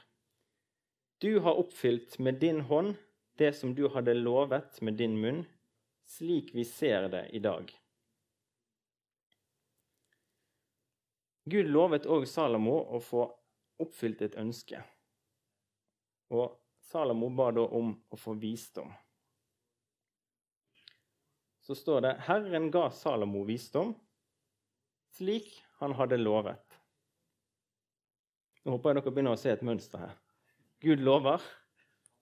Du 1.22 1.40
har 1.40 1.60
oppfylt 1.60 2.20
med 2.20 2.42
din 2.42 2.62
hånd 2.62 2.96
det 3.40 3.54
som 3.54 3.76
du 3.76 3.88
hadde 3.90 4.14
lovet 4.14 4.82
med 4.82 5.00
din 5.00 5.16
munn, 5.22 5.46
slik 6.04 6.52
vi 6.56 6.66
ser 6.66 7.08
det 7.10 7.28
i 7.32 7.40
dag. 7.40 7.72
Gud 11.46 11.72
lovet 11.72 12.06
òg 12.06 12.28
Salomo 12.30 12.76
å 12.94 13.00
få 13.02 13.24
oppfylt 13.82 14.22
et 14.22 14.36
ønske. 14.38 14.84
Og 16.36 16.52
Salomo 16.92 17.32
ba 17.34 17.50
da 17.56 17.64
om 17.66 17.96
å 18.12 18.20
få 18.20 18.36
visdom. 18.38 18.92
Så 21.62 21.76
står 21.78 22.02
det 22.06 22.16
Herren 22.28 22.70
ga 22.74 22.90
Salomo 22.92 23.46
visdom 23.48 23.96
slik 25.16 25.50
han 25.82 25.96
hadde 25.98 26.20
lovet. 26.22 26.78
Nå 28.62 28.76
håper 28.76 28.92
jeg 28.92 29.02
dere 29.02 29.14
begynner 29.16 29.36
å 29.36 29.42
se 29.42 29.52
et 29.54 29.66
mønster 29.66 30.04
her. 30.04 30.16
Gud 30.82 31.02
lover, 31.02 31.42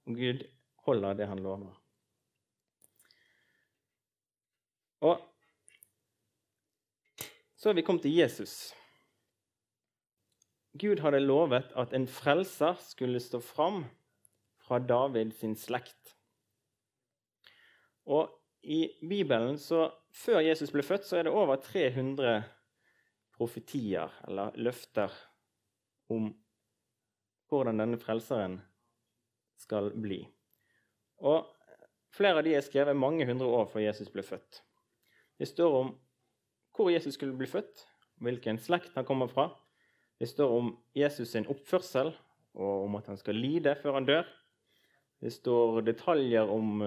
og 0.07 0.19
Gud 0.19 0.43
holder 0.87 1.17
det 1.19 1.27
han 1.27 1.41
lover. 1.43 1.75
Og 5.03 5.21
så 7.59 7.69
er 7.69 7.75
vi 7.75 7.83
kommet 7.83 8.03
til 8.07 8.15
Jesus. 8.15 8.73
Gud 10.79 11.01
hadde 11.03 11.19
lovet 11.19 11.71
at 11.75 11.93
en 11.95 12.07
frelser 12.07 12.79
skulle 12.83 13.19
stå 13.19 13.41
fram 13.43 13.83
fra 14.63 14.79
David 14.79 15.33
sin 15.35 15.55
slekt. 15.59 16.15
Og 18.07 18.29
i 18.63 18.89
Bibelen, 19.09 19.57
så 19.57 19.91
Før 20.11 20.39
Jesus 20.39 20.71
ble 20.73 20.81
født, 20.83 21.05
så 21.05 21.19
er 21.19 21.23
det 21.23 21.31
over 21.31 21.55
300 21.55 22.43
profetier, 23.39 24.11
eller 24.27 24.57
løfter, 24.59 25.13
om 26.11 26.27
hvordan 27.49 27.79
denne 27.79 27.99
frelseren 28.01 28.59
skal 29.59 29.89
bli. 29.95 30.19
Og 31.23 31.47
Flere 32.15 32.41
av 32.41 32.45
de 32.45 32.55
er 32.57 32.65
skrevet 32.65 32.97
mange 32.97 33.25
hundre 33.29 33.47
år 33.53 33.67
før 33.69 33.85
Jesus 33.85 34.09
ble 34.11 34.23
født. 34.25 34.63
Det 35.39 35.47
står 35.47 35.75
om 35.83 35.91
hvor 36.75 36.89
Jesus 36.91 37.17
skulle 37.17 37.37
bli 37.37 37.47
født, 37.49 37.83
hvilken 38.23 38.59
slekt 38.61 38.95
han 38.95 39.07
kommer 39.07 39.29
fra, 39.31 39.49
det 40.19 40.27
står 40.27 40.51
om 40.51 40.71
Jesus 40.95 41.31
sin 41.31 41.47
oppførsel 41.47 42.09
og 42.59 42.85
om 42.85 42.97
at 42.99 43.07
han 43.07 43.19
skal 43.19 43.37
lide 43.39 43.75
før 43.79 43.95
han 43.99 44.07
dør. 44.07 44.25
Det 45.19 45.31
står 45.31 45.79
detaljer 45.87 46.49
om 46.51 46.81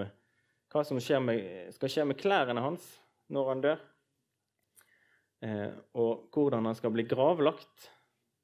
hva 0.73 0.83
som 0.85 0.99
med, 1.25 1.71
skal 1.73 1.89
skje 1.89 2.05
med 2.09 2.19
klærne 2.19 2.61
hans 2.61 2.85
når 3.33 3.49
han 3.49 3.63
dør. 3.63 3.81
Eh, 5.43 5.73
og 5.99 6.29
hvordan 6.31 6.69
han 6.69 6.75
skal 6.75 6.93
bli 6.95 7.03
gravlagt. 7.07 7.89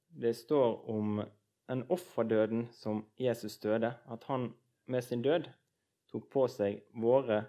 Det 0.10 0.34
står 0.36 0.90
om 0.90 1.22
den 1.70 1.86
offerdøden 1.90 2.68
som 2.76 3.06
Jesus 3.20 3.60
døde. 3.60 3.94
At 4.10 4.24
han 4.28 4.52
med 4.86 5.06
sin 5.06 5.22
død 5.22 5.48
tok 6.12 6.26
på 6.34 6.48
seg 6.52 6.82
våre 6.98 7.44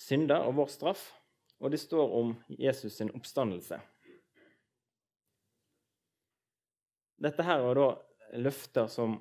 synder 0.00 0.46
og 0.46 0.60
vår 0.60 0.70
straff. 0.70 1.08
Og 1.60 1.72
det 1.72 1.80
står 1.80 2.14
om 2.20 2.36
Jesus 2.48 3.00
sin 3.00 3.10
oppstandelse. 3.16 3.80
Dette 7.20 7.44
her 7.44 7.60
var 7.60 7.76
da 7.76 7.88
løfter 8.40 8.86
som 8.88 9.18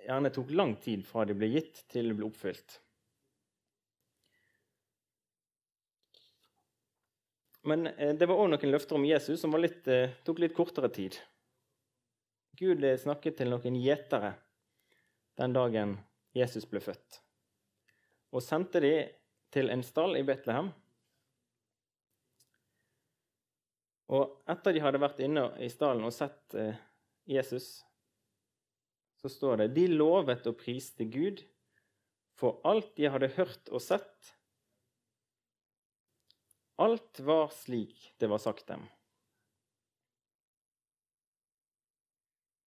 gjerne 0.00 0.30
tok 0.32 0.52
lang 0.52 0.78
tid 0.80 1.02
fra 1.04 1.26
de 1.28 1.36
ble 1.36 1.50
gitt, 1.52 1.82
til 1.92 2.08
de 2.08 2.16
ble 2.16 2.28
oppfylt. 2.30 2.78
Men 7.64 7.86
eh, 7.86 8.14
det 8.14 8.26
var 8.28 8.40
òg 8.40 8.50
noen 8.52 8.72
løfter 8.74 8.98
om 8.98 9.06
Jesus 9.08 9.40
som 9.40 9.54
litt, 9.56 9.86
eh, 9.88 10.12
tok 10.26 10.42
litt 10.42 10.56
kortere 10.56 10.90
tid. 10.92 11.16
Gud 12.60 12.84
eh, 12.84 12.98
snakket 13.00 13.38
til 13.40 13.48
noen 13.52 13.78
gjetere 13.80 14.34
den 15.40 15.56
dagen 15.56 15.96
Jesus 16.36 16.66
ble 16.68 16.82
født, 16.84 17.20
og 18.34 18.42
sendte 18.44 18.82
de 18.84 18.92
til 19.54 19.70
en 19.72 19.82
stall 19.86 20.18
i 20.18 20.24
Betlehem. 20.26 20.68
Og 24.12 24.44
etter 24.50 24.76
de 24.76 24.82
hadde 24.84 25.00
vært 25.00 25.22
inne 25.24 25.46
i 25.64 25.70
stallen 25.72 26.04
og 26.04 26.12
sett 26.12 26.54
Jesus, 27.30 27.80
så 29.22 29.30
står 29.32 29.62
det 29.62 29.68
de 29.78 29.86
lovet 29.94 30.44
og 30.50 30.58
priste 30.60 31.06
Gud 31.08 31.40
for 32.36 32.60
alt 32.68 32.92
de 32.98 33.08
hadde 33.08 33.32
hørt 33.38 33.70
og 33.72 33.82
sett. 33.82 34.34
Alt 36.76 37.20
var 37.20 37.48
slik 37.54 38.14
det 38.18 38.26
var 38.30 38.38
sagt 38.42 38.66
dem. 38.66 38.82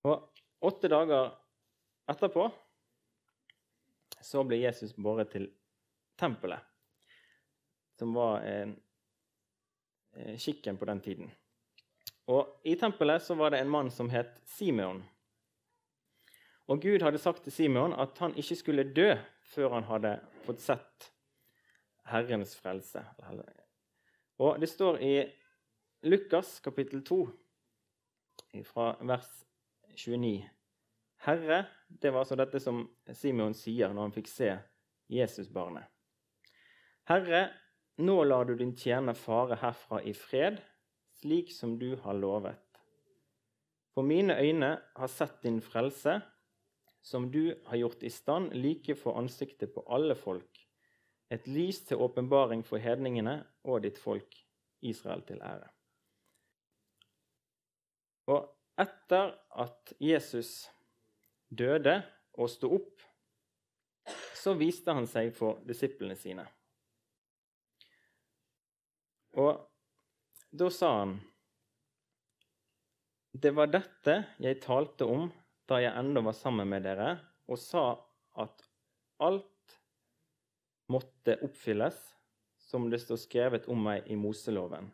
Og 0.08 0.24
åtte 0.64 0.88
dager 0.92 1.34
etterpå 2.08 2.48
så 4.24 4.44
ble 4.48 4.62
Jesus 4.62 4.96
båret 4.96 5.32
til 5.32 5.50
tempelet, 6.20 6.64
som 8.00 8.16
var 8.16 8.42
en 8.48 8.74
skikken 10.40 10.80
på 10.80 10.88
den 10.90 11.04
tiden. 11.04 11.30
Og 12.28 12.60
I 12.68 12.76
tempelet 12.80 13.24
så 13.24 13.36
var 13.40 13.54
det 13.54 13.62
en 13.62 13.72
mann 13.72 13.92
som 13.92 14.10
het 14.12 14.42
Simeon. 14.58 15.04
Og 16.68 16.82
Gud 16.84 17.04
hadde 17.06 17.22
sagt 17.22 17.46
til 17.46 17.56
Simeon 17.56 17.96
at 17.96 18.18
han 18.20 18.36
ikke 18.36 18.60
skulle 18.60 18.90
dø 18.92 19.14
før 19.54 19.78
han 19.78 19.88
hadde 19.88 20.18
fått 20.48 20.64
sett 20.64 21.12
Herrens 22.08 22.56
frelse. 22.60 23.04
Og 24.38 24.60
Det 24.62 24.70
står 24.70 25.00
i 25.02 25.14
Lukas 26.06 26.60
kapittel 26.62 27.02
2, 27.04 27.24
fra 28.64 28.92
vers 29.02 29.30
29. 29.96 30.50
Herre, 31.26 31.66
det 31.90 32.12
var 32.14 32.22
altså 32.22 32.38
dette 32.38 32.62
som 32.62 32.84
Simeon 33.18 33.56
sier 33.58 33.90
når 33.94 34.08
han 34.08 34.14
fikk 34.14 34.30
se 34.30 34.52
Jesusbarnet. 35.10 35.90
Herre, 37.10 37.48
nå 37.98 38.20
lar 38.28 38.46
du 38.46 38.54
din 38.60 38.76
tjener 38.78 39.18
fare 39.18 39.58
herfra 39.58 40.04
i 40.06 40.14
fred, 40.14 40.62
slik 41.18 41.50
som 41.56 41.80
du 41.82 41.96
har 42.04 42.14
lovet. 42.14 42.62
For 43.98 44.06
mine 44.06 44.38
øyne 44.38 44.76
har 44.78 45.10
sett 45.10 45.42
din 45.42 45.62
frelse, 45.66 46.20
som 47.02 47.32
du 47.32 47.56
har 47.66 47.82
gjort 47.82 48.04
i 48.06 48.14
stand 48.14 48.54
like 48.54 48.94
for 49.00 49.18
ansiktet 49.18 49.74
på 49.74 49.82
alle 49.90 50.14
folk, 50.14 50.67
et 51.30 51.48
lys 51.48 51.82
til 51.88 52.00
åpenbaring 52.04 52.64
for 52.66 52.80
hedningene 52.82 53.40
og 53.68 53.84
ditt 53.84 54.00
folk 54.00 54.36
Israel 54.86 55.24
til 55.28 55.42
ære. 55.44 55.68
Og 58.32 58.46
etter 58.80 59.34
at 59.64 59.94
Jesus 60.04 60.68
døde 61.50 62.00
og 62.38 62.52
sto 62.52 62.70
opp, 62.78 63.02
så 64.38 64.54
viste 64.56 64.94
han 64.94 65.08
seg 65.10 65.34
for 65.36 65.60
disiplene 65.68 66.16
sine. 66.20 66.46
Og 69.38 69.58
da 70.58 70.70
sa 70.74 70.92
han 71.02 71.18
Det 73.38 73.52
var 73.54 73.70
dette 73.70 74.14
jeg 74.42 74.62
talte 74.64 75.06
om 75.06 75.28
da 75.70 75.82
jeg 75.84 75.94
ennå 76.00 76.24
var 76.26 76.34
sammen 76.34 76.70
med 76.72 76.86
dere, 76.88 77.10
og 77.52 77.60
sa 77.60 77.92
at 78.40 78.64
alt 79.22 79.52
måtte 80.88 81.38
oppfylles 81.44 81.98
som 82.68 82.90
det 82.90 83.00
står 83.00 83.20
skrevet 83.22 83.68
om 83.72 83.80
meg 83.84 84.08
i 84.12 84.16
Moseloven, 84.20 84.90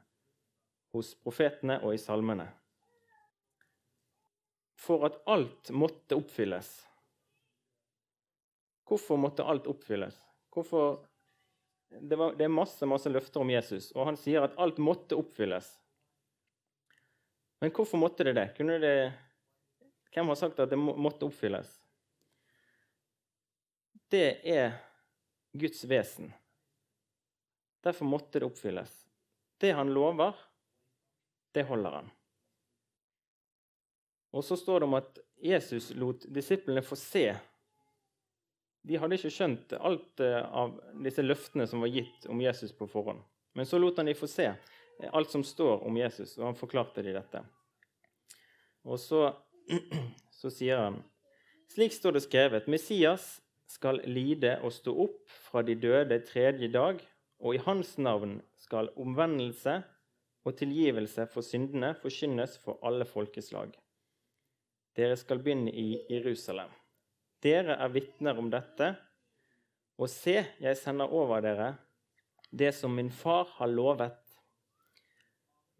hos 0.93 1.13
profetene 1.25 1.79
og 1.81 1.95
i 1.95 2.01
salmene. 2.01 2.45
For 4.77 5.05
at 5.07 5.17
alt 5.29 5.71
måtte 5.73 6.17
oppfylles. 6.19 6.69
Hvorfor 8.85 9.17
måtte 9.17 9.45
alt 9.47 9.69
oppfylles? 9.71 10.19
Hvorfor 10.53 10.99
det, 12.01 12.15
var, 12.15 12.33
det 12.37 12.45
er 12.45 12.53
masse, 12.53 12.85
masse 12.89 13.09
løfter 13.09 13.41
om 13.41 13.49
Jesus, 13.53 13.91
og 13.93 14.09
han 14.09 14.17
sier 14.17 14.45
at 14.45 14.57
alt 14.61 14.81
måtte 14.81 15.17
oppfylles. 15.17 15.67
Men 17.61 17.71
hvorfor 17.71 18.01
måtte 18.01 18.25
det 18.27 18.33
det? 18.35 18.47
det 18.81 18.95
hvem 20.13 20.27
har 20.29 20.35
sagt 20.35 20.59
at 20.59 20.69
det 20.69 20.77
måtte 20.77 21.25
oppfylles? 21.25 21.69
Det 24.11 24.41
er 24.45 24.75
Guds 25.53 25.83
vesen. 25.83 26.33
Derfor 27.83 28.05
måtte 28.05 28.39
det 28.39 28.45
oppfylles. 28.45 28.91
Det 29.57 29.71
han 29.71 29.93
lover, 29.93 30.33
det 31.51 31.63
holder 31.63 31.91
han. 31.91 32.11
Og 34.33 34.43
så 34.43 34.57
står 34.57 34.79
det 34.79 34.85
om 34.85 34.97
at 34.97 35.19
Jesus 35.43 35.91
lot 35.95 36.25
disiplene 36.33 36.81
få 36.81 36.95
se. 36.97 37.27
De 38.81 38.97
hadde 38.97 39.19
ikke 39.19 39.31
skjønt 39.31 39.75
alt 39.77 40.23
eh, 40.23 40.39
av 40.41 40.73
disse 41.05 41.21
løftene 41.21 41.67
som 41.69 41.83
var 41.83 41.91
gitt 41.93 42.25
om 42.31 42.41
Jesus 42.41 42.73
på 42.75 42.87
forhånd. 42.89 43.21
Men 43.53 43.69
så 43.69 43.77
lot 43.77 44.01
han 44.01 44.09
de 44.09 44.17
få 44.17 44.27
se 44.27 44.49
eh, 44.49 45.09
alt 45.11 45.31
som 45.31 45.45
står 45.45 45.85
om 45.85 45.99
Jesus, 46.01 46.37
og 46.39 46.47
han 46.49 46.57
forklarte 46.57 47.05
de 47.05 47.13
dette. 47.13 47.43
Og 48.89 48.99
så, 48.99 49.27
så 50.39 50.51
sier 50.51 50.87
han 50.87 51.03
Slik 51.73 51.93
står 51.95 52.17
det 52.17 52.25
skrevet 52.25 52.67
Messias 52.69 53.37
skal 53.69 54.01
lide 54.05 54.57
og 54.61 54.73
stå 54.75 54.93
opp 55.05 55.31
fra 55.47 55.63
de 55.65 55.75
døde 55.79 56.19
tredje 56.27 56.69
dag, 56.71 56.99
og 57.43 57.55
i 57.55 57.61
hans 57.65 57.97
navn 57.97 58.37
skal 58.59 58.91
omvendelse 58.99 59.81
og 60.43 60.57
tilgivelse 60.59 61.25
for 61.31 61.45
syndene 61.45 61.93
forkynnes 61.99 62.57
for 62.63 62.79
alle 62.85 63.07
folkeslag. 63.07 63.73
Dere 64.95 65.17
skal 65.17 65.41
begynne 65.41 65.71
i 65.71 65.97
Jerusalem. 66.11 66.69
Dere 67.43 67.79
er 67.81 67.91
vitner 67.91 68.37
om 68.39 68.51
dette. 68.53 68.93
Og 69.97 70.09
se, 70.09 70.39
jeg 70.61 70.77
sender 70.77 71.11
over 71.13 71.41
dere 71.43 71.73
det 72.53 72.71
som 72.77 72.93
min 72.93 73.09
far 73.09 73.49
har 73.57 73.69
lovet. 73.71 74.19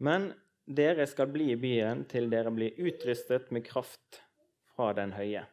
Men 0.01 0.31
dere 0.65 1.05
skal 1.07 1.29
bli 1.29 1.51
i 1.53 1.59
byen 1.59 2.05
til 2.09 2.31
dere 2.31 2.51
blir 2.53 2.77
utrustet 2.81 3.51
med 3.53 3.65
kraft 3.67 4.23
fra 4.73 4.89
den 4.97 5.13
høye. 5.13 5.45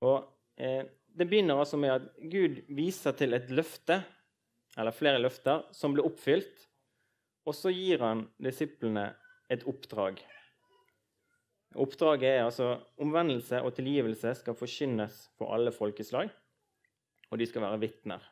Og 0.00 0.24
eh, 0.56 0.84
Det 1.10 1.26
begynner 1.26 1.58
altså 1.58 1.76
med 1.80 1.92
at 1.92 2.08
Gud 2.32 2.60
viser 2.70 3.16
til 3.18 3.34
et 3.34 3.50
løfte, 3.50 4.00
eller 4.78 4.94
flere 4.94 5.18
løfter, 5.18 5.64
som 5.74 5.94
ble 5.94 6.04
oppfylt. 6.06 6.68
Og 7.48 7.56
så 7.56 7.72
gir 7.74 8.02
han 8.04 8.28
disiplene 8.38 9.08
et 9.50 9.64
oppdrag. 9.66 10.20
Oppdraget 11.80 12.28
er 12.28 12.44
altså 12.44 12.72
omvendelse 13.02 13.60
og 13.62 13.74
tilgivelse 13.76 14.34
skal 14.38 14.58
forkynnes 14.58 15.18
for 15.38 15.54
alle 15.54 15.72
folkeslag, 15.74 16.30
og 17.30 17.38
de 17.38 17.46
skal 17.46 17.62
være 17.66 17.80
vitner. 17.82 18.24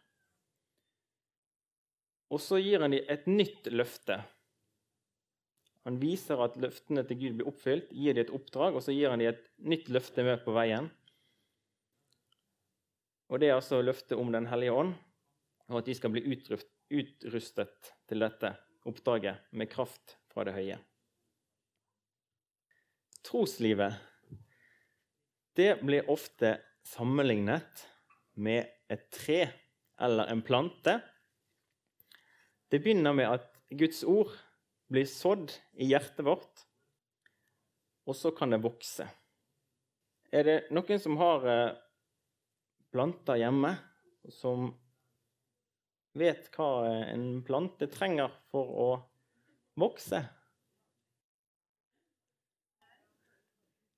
Og 2.35 2.43
så 2.43 2.59
gir 2.61 2.83
han 2.83 2.93
dem 2.93 3.07
et 3.09 3.27
nytt 3.31 3.71
løfte. 3.73 4.19
Han 5.87 5.97
viser 6.03 6.41
at 6.45 6.59
løftene 6.61 7.05
til 7.09 7.21
Gud 7.23 7.37
blir 7.39 7.49
oppfylt, 7.49 7.93
gir 7.95 8.17
dem 8.17 8.27
et 8.27 8.33
oppdrag, 8.35 8.75
og 8.77 8.85
så 8.85 8.93
gir 8.93 9.15
han 9.15 9.23
dem 9.23 9.31
et 9.31 9.47
nytt 9.71 9.89
løfte 9.95 10.27
med 10.27 10.43
på 10.45 10.53
veien. 10.57 10.91
Og 13.29 13.41
Det 13.41 13.49
er 13.49 13.59
altså 13.59 13.83
løftet 13.83 14.19
om 14.19 14.33
Den 14.33 14.47
hellige 14.47 14.73
ånd, 14.73 14.95
og 15.69 15.79
at 15.79 15.87
de 15.87 15.95
skal 15.95 16.11
bli 16.11 16.25
utrustet 16.91 17.93
til 18.09 18.25
dette 18.25 18.55
oppdraget 18.89 19.51
med 19.53 19.69
kraft 19.69 20.17
fra 20.33 20.45
det 20.49 20.55
høye. 20.57 20.79
Troslivet 23.25 23.99
det 25.59 25.81
blir 25.83 26.07
ofte 26.07 26.55
sammenlignet 26.87 27.81
med 28.39 28.69
et 28.89 29.09
tre 29.11 29.41
eller 29.99 30.31
en 30.31 30.43
plante. 30.47 31.01
Det 32.71 32.79
begynner 32.79 33.17
med 33.19 33.27
at 33.27 33.49
Guds 33.75 34.05
ord 34.07 34.31
blir 34.89 35.09
sådd 35.11 35.51
i 35.75 35.91
hjertet 35.91 36.23
vårt, 36.25 36.63
og 38.07 38.17
så 38.17 38.31
kan 38.33 38.55
det 38.55 38.63
vokse. 38.63 39.09
Er 40.31 40.47
det 40.47 40.57
noen 40.71 41.03
som 41.03 41.19
har 41.21 41.49
eh, 41.51 41.75
planter 42.93 43.41
hjemme, 43.41 43.75
som 44.33 44.71
vet 46.19 46.49
hva 46.57 46.89
en 47.13 47.29
plante 47.47 47.89
trenger 47.93 48.33
for 48.53 48.75
å 48.75 48.89
vokse? 49.79 50.23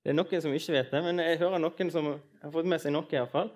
Det 0.01 0.09
er 0.09 0.17
noen 0.17 0.41
som 0.41 0.53
ikke 0.53 0.73
vet 0.73 0.93
det, 0.93 1.03
men 1.05 1.21
jeg 1.21 1.41
hører 1.43 1.61
noen 1.61 1.91
som 1.93 2.07
har 2.41 2.53
fått 2.53 2.69
med 2.69 2.81
seg 2.81 2.93
noe. 2.95 3.05
i 3.05 3.19
hvert 3.19 3.33
fall. 3.33 3.51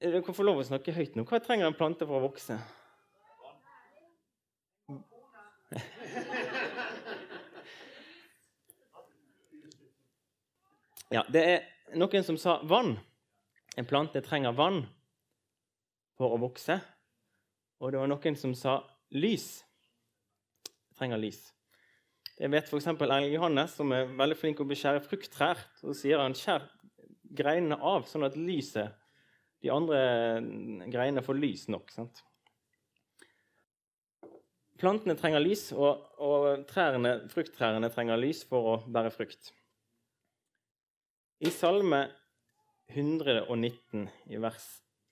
Dere 0.00 0.20
kan 0.24 0.36
få 0.36 0.44
lov 0.44 0.60
å 0.60 0.66
snakke 0.68 0.92
høyt 0.96 1.16
nå. 1.16 1.24
Hva 1.28 1.40
trenger 1.44 1.68
en 1.68 1.76
plante 1.76 2.06
for 2.08 2.20
å 2.20 2.28
vokse? 2.28 2.56
Ja, 11.10 11.24
det 11.26 11.42
er 11.42 11.96
noen 11.98 12.22
som 12.22 12.36
sa 12.38 12.60
vann. 12.62 12.94
En 13.80 13.86
plante 13.88 14.20
trenger 14.20 14.52
vann 14.52 14.82
for 16.20 16.34
å 16.34 16.40
vokse. 16.42 16.76
Og 17.80 17.94
det 17.94 18.00
var 18.02 18.10
noen 18.12 18.36
som 18.36 18.52
sa 18.52 18.74
lys. 19.16 19.62
Trenger 20.98 21.20
lys. 21.22 21.38
Jeg 22.36 22.52
vet 22.52 22.68
f.eks. 22.68 22.90
Erling 22.92 23.32
Johannes, 23.32 23.72
som 23.78 23.92
er 23.96 24.12
veldig 24.18 24.36
flink 24.36 24.58
til 24.58 24.66
å 24.66 24.70
beskjære 24.70 25.04
frukttrær. 25.06 25.62
Så 25.80 25.96
sier 25.96 26.20
han 26.20 26.36
skjær 26.36 26.66
greinene 27.40 27.78
av, 27.80 28.04
sånn 28.10 28.26
at 28.28 28.36
lyset, 28.36 28.92
de 29.64 29.72
andre 29.72 30.00
greinene 30.88 31.24
får 31.24 31.40
lys 31.40 31.66
nok. 31.72 31.88
Sant? 31.92 32.20
Plantene 34.80 35.16
trenger 35.20 35.40
lys, 35.44 35.66
og, 35.76 36.04
og 36.20 36.66
trærne, 36.68 37.18
frukttrærne 37.32 37.92
trenger 37.92 38.20
lys 38.20 38.44
for 38.48 38.74
å 38.74 38.78
bære 38.88 39.12
frukt. 39.12 39.52
I 41.44 41.52
Salme 41.52 42.06
119, 42.94 44.08
i 44.30 44.38
vers 44.40 44.66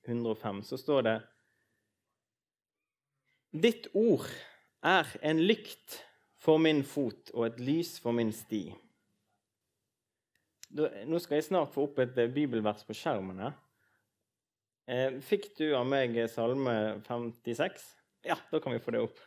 105, 0.07 0.63
så 0.67 0.79
står 0.81 1.07
det 1.07 1.17
Ditt 3.49 3.89
ord 3.97 4.27
er 4.85 5.09
en 5.25 5.41
lykt 5.41 6.03
for 6.39 6.61
min 6.63 6.83
fot 6.87 7.33
og 7.35 7.47
et 7.47 7.63
lys 7.63 7.97
for 8.03 8.15
min 8.17 8.31
sti. 8.35 8.69
Nå 11.09 11.21
skal 11.23 11.39
jeg 11.39 11.49
snart 11.49 11.73
få 11.73 11.87
opp 11.89 12.03
et 12.05 12.19
eh, 12.21 12.29
bibelvers 12.31 12.85
på 12.85 12.97
skjermen. 12.97 13.41
Eh, 14.89 15.17
fikk 15.25 15.51
du 15.57 15.71
av 15.77 15.89
meg 15.89 16.17
Salme 16.33 17.01
56? 17.07 17.87
Ja, 18.29 18.37
da 18.51 18.61
kan 18.61 18.75
vi 18.75 18.83
få 18.83 18.93
det 18.93 19.03
opp. 19.07 19.19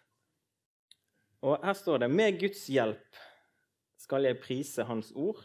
Og 1.42 1.58
Her 1.66 1.74
står 1.74 2.04
det 2.04 2.12
Med 2.14 2.38
Guds 2.40 2.68
hjelp 2.70 3.22
skal 3.98 4.28
jeg 4.30 4.42
prise 4.42 4.86
Hans 4.86 5.12
ord. 5.18 5.42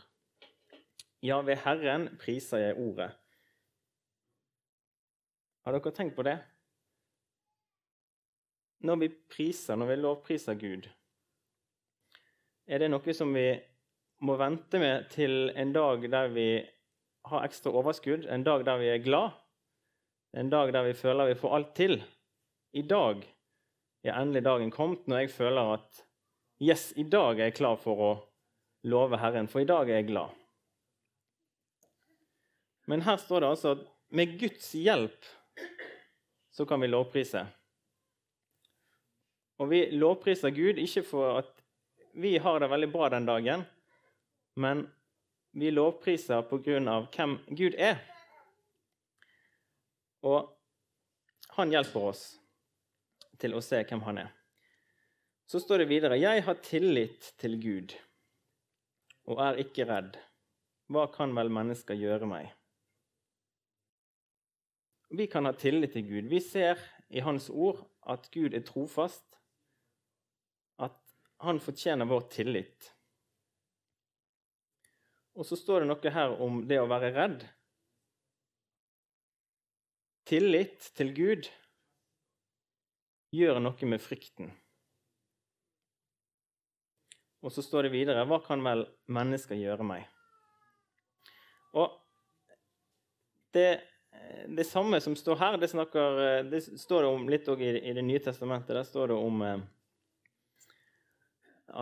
Ja, 1.27 1.41
ved 1.43 1.59
Herren 1.65 2.11
priser 2.21 2.61
jeg 2.61 2.77
ordet. 2.79 3.09
Har 5.65 5.75
dere 5.75 5.91
tenkt 5.95 6.15
på 6.15 6.23
det? 6.27 6.37
Når 8.87 9.01
vi 9.01 9.09
priser, 9.33 9.75
når 9.81 9.91
vi 9.91 9.97
lovpriser 9.99 10.59
Gud, 10.61 10.87
er 12.67 12.83
det 12.83 12.91
noe 12.93 13.17
som 13.17 13.33
vi 13.35 13.49
må 14.27 14.37
vente 14.39 14.79
med 14.79 15.09
til 15.17 15.51
en 15.59 15.75
dag 15.75 16.07
der 16.13 16.31
vi 16.37 16.47
har 17.33 17.49
ekstra 17.49 17.75
overskudd, 17.75 18.29
en 18.31 18.47
dag 18.47 18.63
der 18.69 18.79
vi 18.79 18.93
er 18.93 19.03
glad, 19.03 19.35
en 20.37 20.53
dag 20.53 20.71
der 20.77 20.87
vi 20.87 20.95
føler 20.95 21.33
vi 21.33 21.41
får 21.43 21.59
alt 21.59 21.75
til. 21.75 21.99
I 22.77 22.87
dag 22.87 23.27
er 24.05 24.15
endelig 24.21 24.45
dagen 24.47 24.71
kommet 24.71 25.09
når 25.09 25.25
jeg 25.25 25.35
føler 25.41 25.75
at 25.81 26.07
yes, 26.63 26.93
i 26.97 27.09
dag 27.09 27.41
er 27.41 27.51
jeg 27.51 27.59
klar 27.59 27.81
for 27.83 28.11
å 28.11 28.17
love 28.87 29.19
Herren, 29.19 29.49
for 29.51 29.65
i 29.65 29.69
dag 29.69 29.91
er 29.91 30.05
jeg 30.05 30.13
glad. 30.13 30.46
Men 32.87 33.03
her 33.03 33.19
står 33.19 33.43
det 33.43 33.51
altså 33.51 33.75
at 33.77 33.85
med 34.15 34.37
Guds 34.41 34.71
hjelp 34.79 35.27
så 36.55 36.67
kan 36.67 36.81
vi 36.81 36.89
lovprise. 36.89 37.43
Og 39.59 39.71
vi 39.71 39.81
lovpriser 39.97 40.55
Gud 40.55 40.79
ikke 40.81 41.03
for 41.07 41.41
at 41.41 41.51
vi 42.17 42.37
har 42.41 42.61
det 42.61 42.71
veldig 42.71 42.89
bra 42.93 43.09
den 43.13 43.27
dagen, 43.29 43.65
men 44.57 44.87
vi 45.57 45.73
lovpriser 45.73 46.39
av 46.39 47.09
hvem 47.13 47.37
Gud 47.57 47.77
er. 47.77 47.99
Og 50.25 50.53
han 51.57 51.73
hjelper 51.73 52.09
oss 52.13 52.25
til 53.41 53.57
å 53.57 53.63
se 53.65 53.83
hvem 53.85 54.05
han 54.07 54.23
er. 54.25 54.33
Så 55.47 55.61
står 55.61 55.85
det 55.85 55.91
videre.: 55.93 56.19
Jeg 56.21 56.43
har 56.45 56.63
tillit 56.65 57.33
til 57.39 57.61
Gud 57.61 57.95
og 59.27 59.41
er 59.43 59.61
ikke 59.63 59.87
redd. 59.89 60.17
Hva 60.89 61.07
kan 61.13 61.35
vel 61.35 61.51
mennesker 61.51 61.99
gjøre 61.99 62.29
meg? 62.31 62.53
Vi 65.09 65.27
kan 65.31 65.47
ha 65.47 65.53
tillit 65.55 65.93
til 65.95 66.07
Gud. 66.09 66.31
Vi 66.31 66.41
ser 66.43 66.81
i 67.09 67.23
Hans 67.23 67.51
ord 67.51 67.85
at 68.07 68.27
Gud 68.35 68.55
er 68.55 68.65
trofast, 68.67 69.25
at 70.83 70.97
han 71.45 71.61
fortjener 71.63 72.09
vår 72.11 72.27
tillit. 72.33 72.91
Og 75.37 75.47
så 75.47 75.59
står 75.59 75.85
det 75.85 75.91
noe 75.91 76.13
her 76.13 76.35
om 76.43 76.65
det 76.67 76.81
å 76.81 76.89
være 76.91 77.13
redd. 77.15 77.47
tillit 80.27 80.91
til 80.99 81.13
Gud 81.15 81.49
gjør 83.37 83.61
noe 83.63 83.91
med 83.91 84.03
frykten. 84.03 84.51
Og 87.47 87.53
så 87.55 87.63
står 87.63 87.87
det 87.87 87.95
videre 87.95 88.25
Hva 88.27 88.41
kan 88.43 88.65
vel 88.65 88.87
mennesker 89.13 89.59
gjøre 89.59 89.87
meg? 89.87 90.07
Og 91.77 91.93
det, 93.55 93.85
det 94.49 94.65
samme 94.65 95.01
som 95.01 95.17
står 95.17 95.37
her, 95.41 95.57
det, 95.59 95.69
snakker, 95.69 96.21
det 96.51 96.61
står 96.81 97.03
det 97.03 97.09
om 97.09 97.29
litt 97.29 97.49
i, 97.49 97.71
i 97.91 97.93
Det 97.97 98.05
nye 98.05 98.23
testamentet. 98.23 98.75
Der 98.77 98.87
står 98.87 99.13
det 99.13 99.19
om 99.19 99.43
eh, 99.43 99.61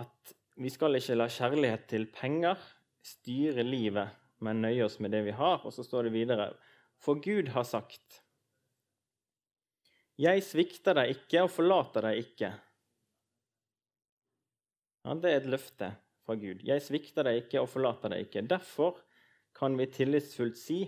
at 0.01 0.35
vi 0.57 0.71
skal 0.71 0.97
ikke 0.99 1.17
la 1.19 1.29
kjærlighet 1.31 1.89
til 1.91 2.07
penger 2.15 2.61
styre 3.05 3.65
livet, 3.67 4.15
men 4.45 4.63
nøye 4.65 4.85
oss 4.87 5.01
med 5.03 5.13
det 5.15 5.25
vi 5.27 5.35
har. 5.37 5.65
Og 5.65 5.75
så 5.75 5.85
står 5.85 6.09
det 6.09 6.15
videre 6.15 6.53
For 7.03 7.21
Gud 7.21 7.51
har 7.55 7.67
sagt 7.69 8.21
Jeg 10.21 10.45
svikter 10.47 10.97
deg 11.01 11.17
ikke 11.17 11.45
og 11.45 11.53
forlater 11.53 12.09
deg 12.09 12.23
ikke. 12.23 12.53
Ja, 15.05 15.15
det 15.21 15.31
er 15.31 15.41
et 15.43 15.51
løfte 15.53 15.91
fra 16.25 16.37
Gud. 16.41 16.63
Jeg 16.65 16.81
svikter 16.81 17.27
deg 17.27 17.43
ikke 17.43 17.61
og 17.61 17.69
forlater 17.69 18.15
deg 18.15 18.29
ikke. 18.29 18.47
Derfor 18.49 19.03
kan 19.55 19.77
vi 19.79 19.91
tillitsfullt 19.91 20.57
si, 20.59 20.79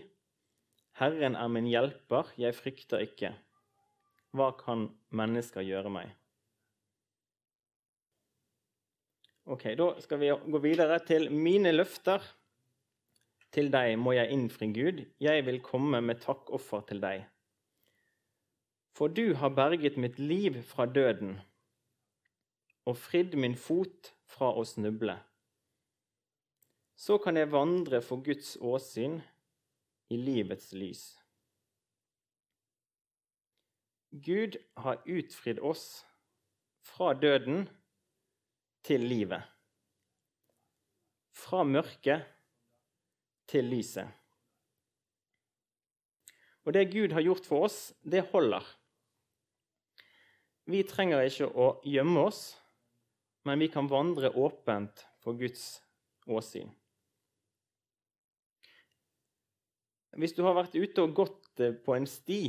Herren 0.96 1.34
er 1.36 1.48
min 1.52 1.66
hjelper, 1.68 2.30
jeg 2.40 2.56
frykter 2.56 3.02
ikke. 3.04 3.34
Hva 4.36 4.52
kan 4.56 4.86
mennesker 5.12 5.64
gjøre 5.64 5.92
meg? 5.92 6.14
Ok, 9.46 9.64
Da 9.78 9.92
skal 10.00 10.18
vi 10.18 10.32
gå 10.32 10.58
videre 10.58 10.98
til 11.06 11.28
mine 11.30 11.72
løfter. 11.72 12.24
Til 13.52 13.70
deg 13.70 13.98
må 14.00 14.16
jeg 14.16 14.32
innfri, 14.32 14.72
Gud. 14.72 15.04
Jeg 15.20 15.44
vil 15.46 15.60
komme 15.62 16.00
med 16.00 16.20
takkoffer 16.24 16.80
til 16.88 17.00
deg. 17.04 17.28
For 18.96 19.12
du 19.12 19.34
har 19.34 19.52
berget 19.52 19.96
mitt 19.96 20.18
liv 20.18 20.62
fra 20.62 20.86
døden 20.86 21.38
og 22.86 22.96
fridd 22.96 23.34
min 23.36 23.56
fot 23.58 24.12
fra 24.24 24.52
å 24.54 24.64
snuble. 24.64 25.18
Så 26.96 27.18
kan 27.18 27.36
jeg 27.36 27.52
vandre 27.52 28.00
for 28.00 28.22
Guds 28.24 28.56
åsyn 28.56 29.20
i 30.08 30.16
livets 30.16 30.72
lys. 30.72 31.04
Gud 34.10 34.56
har 34.80 35.02
utfridd 35.04 35.60
oss 35.60 36.04
fra 36.86 37.12
døden 37.14 37.66
til 38.86 39.02
livet. 39.04 39.42
Fra 41.36 41.64
mørket 41.66 42.24
til 43.50 43.66
lyset. 43.70 44.08
Og 46.64 46.74
det 46.74 46.88
Gud 46.90 47.12
har 47.14 47.22
gjort 47.22 47.46
for 47.46 47.66
oss, 47.68 47.92
det 48.02 48.24
holder. 48.32 48.64
Vi 50.66 50.80
trenger 50.82 51.26
ikke 51.28 51.50
å 51.52 51.74
gjemme 51.86 52.24
oss 52.26 52.56
men 53.46 53.62
vi 53.62 53.68
kan 53.70 53.86
vandre 53.86 54.32
åpent 54.34 55.04
for 55.22 55.38
Guds 55.38 55.78
åsyn. 56.26 56.72
Hvis 60.16 60.32
du 60.36 60.42
har 60.46 60.56
vært 60.56 60.76
ute 60.76 61.04
og 61.04 61.14
gått 61.16 61.60
eh, 61.60 61.74
på 61.76 61.96
en 61.96 62.06
sti 62.08 62.40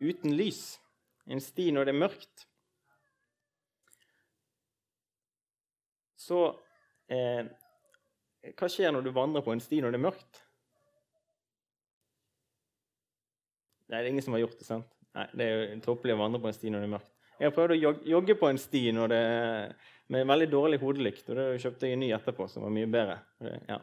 uten 0.00 0.32
lys, 0.36 0.78
en 1.28 1.42
sti 1.42 1.68
når 1.74 1.88
det 1.88 1.94
er 1.94 2.00
mørkt, 2.00 2.46
så 6.26 6.40
eh, 7.12 7.46
Hva 8.56 8.68
skjer 8.70 8.92
når 8.94 9.02
du 9.02 9.10
vandrer 9.14 9.42
på 9.42 9.52
en 9.54 9.62
sti 9.62 9.80
når 9.82 9.94
det 9.94 9.98
er 9.98 10.06
mørkt? 10.06 10.40
Nei, 13.86 14.00
det 14.00 14.06
er 14.06 14.10
ingen 14.10 14.24
som 14.24 14.34
har 14.34 14.42
gjort 14.42 14.58
det, 14.58 14.66
sant? 14.66 14.96
Nei, 15.14 15.26
Det 15.34 15.46
er 15.46 15.52
jo 15.56 15.82
tåpelig 15.84 16.16
å 16.16 16.20
vandre 16.20 16.40
på 16.42 16.50
en 16.50 16.56
sti 16.56 16.72
når 16.72 16.82
det 16.82 16.88
er 16.88 16.94
mørkt. 16.96 17.12
Jeg 17.36 17.50
har 17.50 17.54
prøvd 17.54 17.74
å 17.74 17.92
jogge 18.08 18.34
på 18.40 18.48
en 18.48 18.58
sti 18.58 18.82
det, 19.12 19.20
med 20.14 20.30
veldig 20.30 20.48
dårlig 20.50 20.78
hodelykt. 20.80 21.28
Og 21.30 21.36
da 21.36 21.44
kjøpte 21.60 21.88
jeg 21.88 21.98
en 21.98 22.02
ny 22.06 22.08
etterpå 22.16 22.46
som 22.48 22.64
var 22.64 22.72
mye 22.72 22.88
bedre. 22.90 23.18
Ja. 23.68 23.78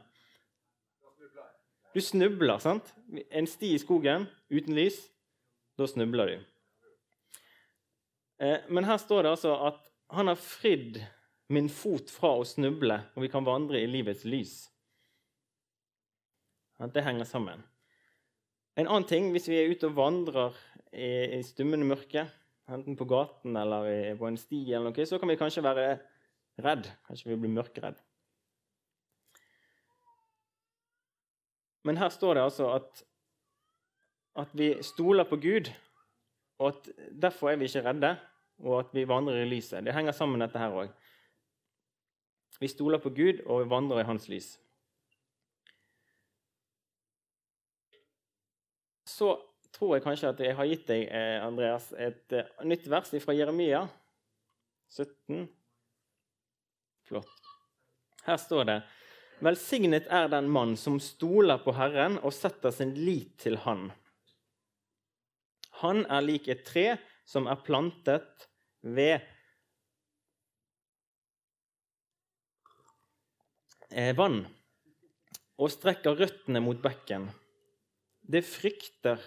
Du 1.94 2.02
snubler, 2.02 2.58
sant? 2.58 2.94
En 3.30 3.48
sti 3.48 3.76
i 3.76 3.82
skogen 3.82 4.26
uten 4.50 4.74
lys, 4.74 4.98
da 5.78 5.86
snubler 5.90 6.32
du. 6.32 6.38
Eh, 8.42 8.64
men 8.70 8.88
her 8.88 8.98
står 9.02 9.24
det 9.24 9.34
altså 9.36 9.54
at 9.70 9.82
han 10.14 10.30
har 10.32 10.40
fridd 10.40 10.98
min 11.54 11.70
fot 11.70 12.10
fra 12.10 12.34
å 12.40 12.48
snuble, 12.48 12.98
og 13.14 13.26
vi 13.26 13.30
kan 13.30 13.46
vandre 13.46 13.82
i 13.82 13.90
livets 13.90 14.26
lys. 14.26 14.56
Det 16.84 17.04
henger 17.06 17.30
sammen. 17.30 17.62
En 18.76 18.90
annen 18.90 19.06
ting, 19.08 19.30
hvis 19.32 19.46
vi 19.48 19.60
er 19.62 19.70
ute 19.70 19.88
og 19.88 19.96
vandrer 19.96 20.58
i, 20.92 21.38
i 21.38 21.44
stummende 21.46 21.88
mørke 21.88 22.26
enten 22.74 22.98
på 22.98 23.06
gaten 23.08 23.56
eller 23.60 24.18
på 24.18 24.28
en 24.28 24.40
sti, 24.40 24.64
eller 24.72 24.90
noe, 24.90 25.06
så 25.08 25.20
kan 25.22 25.30
vi 25.30 25.38
kanskje 25.40 25.64
være 25.64 25.86
redd. 26.64 26.90
Kanskje 27.08 27.32
vi 27.32 27.40
blir 27.44 27.54
mørkredd. 27.54 28.02
Men 31.84 31.98
her 31.98 32.10
står 32.10 32.34
det 32.34 32.44
altså 32.44 32.70
at, 32.74 33.04
at 34.40 34.54
vi 34.58 34.74
stoler 34.84 35.28
på 35.28 35.36
Gud, 35.36 35.72
og 36.60 36.68
at 36.68 36.90
derfor 37.22 37.50
er 37.50 37.56
vi 37.60 37.68
ikke 37.68 37.84
redde, 37.84 38.16
og 38.64 38.80
at 38.80 38.94
vi 38.94 39.08
vandrer 39.08 39.44
i 39.44 39.50
lyset. 39.50 39.84
Det 39.84 39.94
henger 39.94 40.12
sammen, 40.12 40.42
dette 40.42 40.60
her 40.60 40.72
òg. 40.72 40.92
Vi 42.60 42.68
stoler 42.68 43.02
på 43.02 43.10
Gud, 43.10 43.42
og 43.46 43.64
vi 43.64 43.70
vandrer 43.70 44.00
i 44.00 44.08
hans 44.08 44.30
lys. 44.30 44.54
Så 49.10 49.36
tror 49.74 49.96
jeg 49.96 50.04
kanskje 50.06 50.30
at 50.30 50.40
jeg 50.40 50.56
har 50.56 50.70
gitt 50.70 50.88
deg, 50.88 51.08
eh, 51.10 51.44
Andreas, 51.44 51.92
et 51.98 52.36
uh, 52.38 52.66
nytt 52.66 52.88
vers 52.90 53.12
fra 53.24 53.36
Jeremia 53.36 53.84
17. 54.94 55.48
Flott. 57.04 57.50
Her 58.24 58.38
står 58.40 58.64
det 58.70 58.78
Velsignet 59.44 60.06
er 60.08 60.30
den 60.32 60.48
mann 60.48 60.78
som 60.80 61.02
stoler 61.04 61.60
på 61.66 61.74
Herren 61.76 62.16
og 62.22 62.32
setter 62.32 62.72
sin 62.72 62.94
lit 62.96 63.34
til 63.44 63.58
Han. 63.66 63.90
Han 65.82 66.06
er 66.06 66.24
lik 66.24 66.48
et 66.48 66.62
tre 66.64 66.86
som 67.28 67.50
er 67.52 67.60
plantet 67.66 68.46
ved 68.84 69.18
eh, 73.92 74.14
vann 74.16 74.46
og 75.60 75.72
strekker 75.74 76.16
røttene 76.22 76.62
mot 76.64 76.80
bekken. 76.84 77.26
Det 78.24 78.46
frykter 78.48 79.20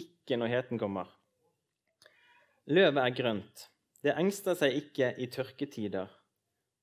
ikke 0.00 0.38
når 0.40 0.52
heten 0.54 0.80
kommer. 0.80 1.10
Løvet 2.72 3.02
er 3.02 3.16
grønt. 3.18 3.66
Det 4.02 4.16
engster 4.16 4.56
seg 4.58 4.78
ikke 4.80 5.12
i 5.20 5.28
tørketider 5.30 6.08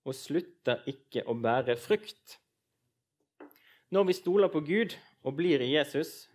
og 0.05 0.15
slutter 0.15 0.85
ikke 0.89 1.25
å 1.25 1.35
bære 1.35 1.75
frukt. 1.81 2.37
Når 3.89 4.03
vi 4.05 4.13
stoler 4.13 4.51
på 4.53 4.61
Gud 4.61 4.93
og 5.25 5.33
blir 5.37 5.61
i 5.65 5.71
Jesus, 5.73 6.29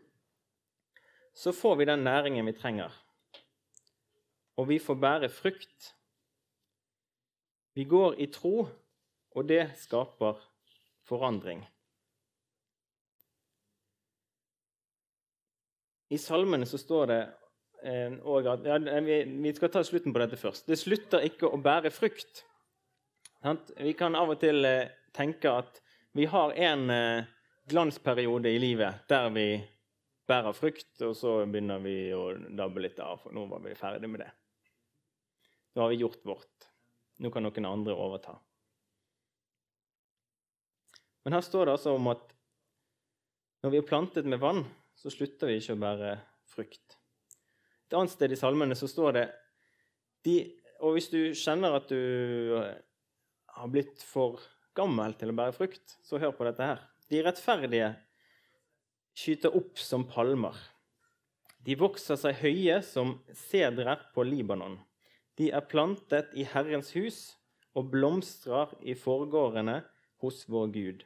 så 1.35 1.53
får 1.55 1.77
vi 1.77 1.87
den 1.87 2.03
næringen 2.07 2.47
vi 2.47 2.53
trenger. 2.53 2.91
Og 4.57 4.69
vi 4.69 4.79
får 4.79 4.95
bære 4.95 5.29
frukt. 5.31 5.95
Vi 7.75 7.85
går 7.85 8.19
i 8.19 8.27
tro, 8.27 8.67
og 9.35 9.49
det 9.49 9.71
skaper 9.79 10.39
forandring. 11.07 11.65
I 16.11 16.19
salmene 16.19 16.67
så 16.67 16.79
står 16.79 17.07
det 17.11 17.23
òg 18.25 18.47
at 18.49 18.67
ja, 18.67 18.79
vi, 19.03 19.21
vi, 19.43 19.53
skal 19.57 19.71
ta 19.73 19.83
slutten 19.85 20.15
på 20.15 20.23
dette 20.23 20.39
først. 20.41 20.67
Det 20.71 20.79
slutter 20.81 21.27
ikke 21.27 21.51
å 21.51 21.61
bære 21.61 21.91
frukt. 21.93 22.45
Vi 23.77 23.93
kan 23.99 24.17
av 24.17 24.33
og 24.33 24.41
til 24.41 24.65
eh, 24.65 24.93
tenke 25.13 25.51
at 25.53 25.83
vi 26.17 26.25
har 26.31 26.55
en 26.71 26.91
eh, 26.91 27.27
glansperiode 27.69 28.53
i 28.53 28.61
livet 28.61 29.07
der 29.09 29.31
vi 29.35 29.49
bærer 30.29 30.57
frukt, 30.57 30.93
og 31.05 31.13
så 31.17 31.37
begynner 31.45 31.83
vi 31.85 31.97
å 32.17 32.33
dabbe 32.57 32.83
litt 32.85 33.01
av, 33.03 33.21
for 33.21 33.35
nå 33.37 33.45
var 33.51 33.63
vi 33.65 33.77
ferdig 33.77 34.09
med 34.09 34.25
det. 34.25 34.31
Nå 35.75 35.85
har 35.85 35.93
vi 35.93 36.01
gjort 36.01 36.25
vårt. 36.25 36.69
Nå 37.21 37.31
kan 37.31 37.45
noen 37.45 37.69
andre 37.69 37.95
overta. 37.95 38.37
Men 41.25 41.37
her 41.37 41.45
står 41.45 41.67
det 41.67 41.77
altså 41.77 41.95
om 41.97 42.09
at 42.13 42.33
når 43.65 43.73
vi 43.73 43.81
er 43.81 43.89
plantet 43.89 44.27
med 44.29 44.43
vann, 44.43 44.63
så 44.97 45.13
slutter 45.13 45.49
vi 45.49 45.59
ikke 45.61 45.77
å 45.77 45.81
bære 45.81 46.11
frukt. 46.53 46.99
Et 47.89 47.97
annet 47.97 48.13
sted 48.13 48.33
i 48.33 48.39
salmene 48.39 48.77
så 48.77 48.89
står 48.91 49.17
det 49.17 49.25
de, 50.25 50.37
Og 50.85 50.97
hvis 50.97 51.09
du 51.13 51.21
kjenner 51.37 51.77
at 51.79 51.89
du 51.89 52.53
har 53.55 53.71
blitt 53.73 54.03
for 54.05 54.43
gammel 54.77 55.15
til 55.17 55.33
å 55.33 55.37
bære 55.37 55.55
frukt, 55.57 55.97
så 56.05 56.21
hør 56.21 56.35
på 56.37 56.45
dette 56.49 56.67
her. 56.67 56.83
De 57.15 57.21
rettferdige 57.23 57.93
skyter 59.15 59.55
opp 59.55 59.79
som 59.79 60.03
palmer. 60.11 60.57
De 61.63 61.77
vokser 61.79 62.19
seg 62.19 62.41
høye 62.41 62.81
som 62.83 63.13
sedrer 63.39 64.01
på 64.17 64.25
Libanon. 64.27 64.81
De 65.39 65.53
er 65.55 65.63
plantet 65.71 66.33
i 66.35 66.47
Herrens 66.51 66.91
hus 66.97 67.19
og 67.79 67.93
blomstrer 67.93 68.73
i 68.83 68.97
forgårdene 68.99 69.77
hos 70.25 70.43
vår 70.51 70.73
Gud. 70.75 71.05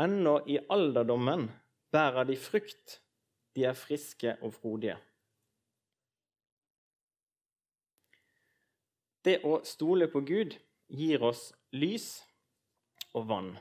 Ennå 0.00 0.38
i 0.48 0.56
alderdommen 0.72 1.50
bærer 1.92 2.24
de 2.24 2.38
frukt 2.40 3.02
De 3.56 3.64
er 3.64 3.76
friske 3.76 4.38
og 4.44 4.52
frodige. 4.52 4.96
Det 9.24 9.38
å 9.44 9.62
stole 9.64 10.08
på 10.12 10.20
Gud 10.24 10.56
gir 10.88 11.24
oss 11.24 11.48
lys 11.72 12.10
og 13.16 13.24
vann. 13.28 13.56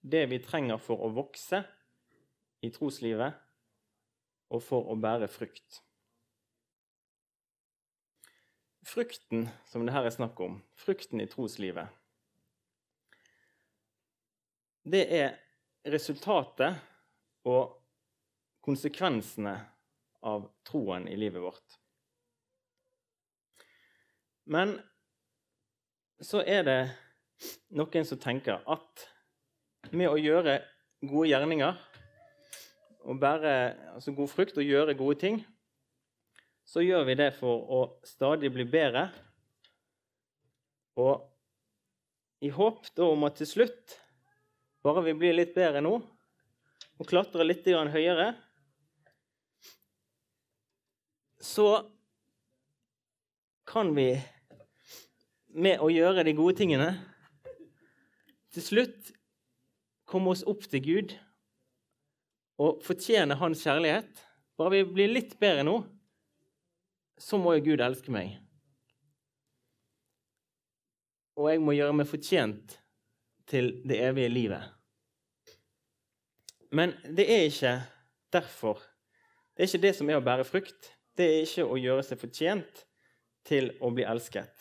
Det 0.00 0.26
vi 0.30 0.40
trenger 0.40 0.80
for 0.80 1.02
å 1.04 1.12
vokse 1.12 1.62
i 2.64 2.70
troslivet 2.72 3.36
og 4.50 4.62
for 4.64 4.88
å 4.90 4.96
bære 4.98 5.28
frukt. 5.30 5.82
Frukten 8.90 9.46
som 9.68 9.84
det 9.84 9.94
her 9.94 10.08
er 10.08 10.14
snakk 10.14 10.40
om, 10.40 10.56
frukten 10.80 11.20
i 11.20 11.28
troslivet, 11.30 11.92
det 14.90 15.04
er 15.12 15.36
resultatet 15.92 16.80
og 17.46 17.76
konsekvensene 18.64 19.52
av 20.26 20.48
troen 20.66 21.06
i 21.08 21.16
livet 21.20 21.44
vårt. 21.44 21.76
Men 24.50 24.74
så 26.20 26.42
er 26.42 26.64
det 26.66 26.80
noen 27.76 28.08
som 28.08 28.20
tenker 28.20 28.64
at 28.68 29.06
med 29.90 30.10
å 30.10 30.18
gjøre 30.20 30.60
gode 31.02 31.30
gjerninger 31.30 31.78
og 33.08 33.18
bære 33.20 33.54
altså 33.94 34.12
god 34.14 34.30
frukt 34.30 34.58
og 34.60 34.66
gjøre 34.66 34.96
gode 34.98 35.16
ting, 35.22 35.40
så 36.68 36.84
gjør 36.84 37.06
vi 37.08 37.16
det 37.18 37.30
for 37.38 37.64
å 37.72 37.80
stadig 38.06 38.52
bli 38.54 38.66
bedre. 38.68 39.08
Og 41.00 41.24
i 42.44 42.50
håp 42.52 42.86
da 42.96 43.08
om 43.10 43.24
at 43.26 43.40
til 43.40 43.48
slutt, 43.48 43.96
bare 44.84 45.04
vi 45.08 45.16
blir 45.16 45.34
litt 45.36 45.54
bedre 45.56 45.82
nå 45.84 45.96
og 47.00 47.08
klatrer 47.08 47.48
litt 47.48 47.66
høyere, 47.66 48.34
så 51.40 51.70
kan 53.64 53.94
vi 53.96 54.12
med 55.56 55.80
å 55.80 55.88
gjøre 55.90 56.24
de 56.26 56.36
gode 56.36 56.58
tingene 56.60 56.90
til 58.52 58.66
slutt 58.66 59.10
komme 60.10 60.34
oss 60.34 60.42
opp 60.48 60.66
til 60.70 60.82
Gud 60.84 61.14
og 62.60 62.82
fortjene 62.84 63.38
Hans 63.40 63.62
kjærlighet. 63.64 64.10
Bare 64.58 64.80
vi 64.80 64.84
blir 64.90 65.12
litt 65.14 65.36
bedre 65.40 65.64
nå, 65.64 65.78
så 67.20 67.38
må 67.40 67.54
jo 67.56 67.70
Gud 67.70 67.84
elske 67.84 68.12
meg. 68.12 68.34
Og 71.40 71.48
jeg 71.48 71.62
må 71.64 71.72
gjøre 71.76 71.96
meg 71.96 72.10
fortjent 72.10 72.76
til 73.48 73.72
det 73.88 74.00
evige 74.04 74.32
livet. 74.32 74.66
Men 76.70 76.92
det 77.16 77.26
er 77.32 77.46
ikke 77.48 77.74
derfor. 78.32 78.82
Det 79.54 79.64
er 79.64 79.70
ikke 79.70 79.86
det 79.86 79.94
som 79.96 80.10
er 80.10 80.20
å 80.20 80.24
bære 80.24 80.46
frukt. 80.46 80.92
Det 81.16 81.26
er 81.26 81.46
ikke 81.46 81.66
å 81.66 81.78
gjøre 81.80 82.04
seg 82.06 82.20
fortjent 82.20 82.84
til 83.48 83.72
å 83.80 83.90
bli 83.94 84.04
elsket. 84.06 84.52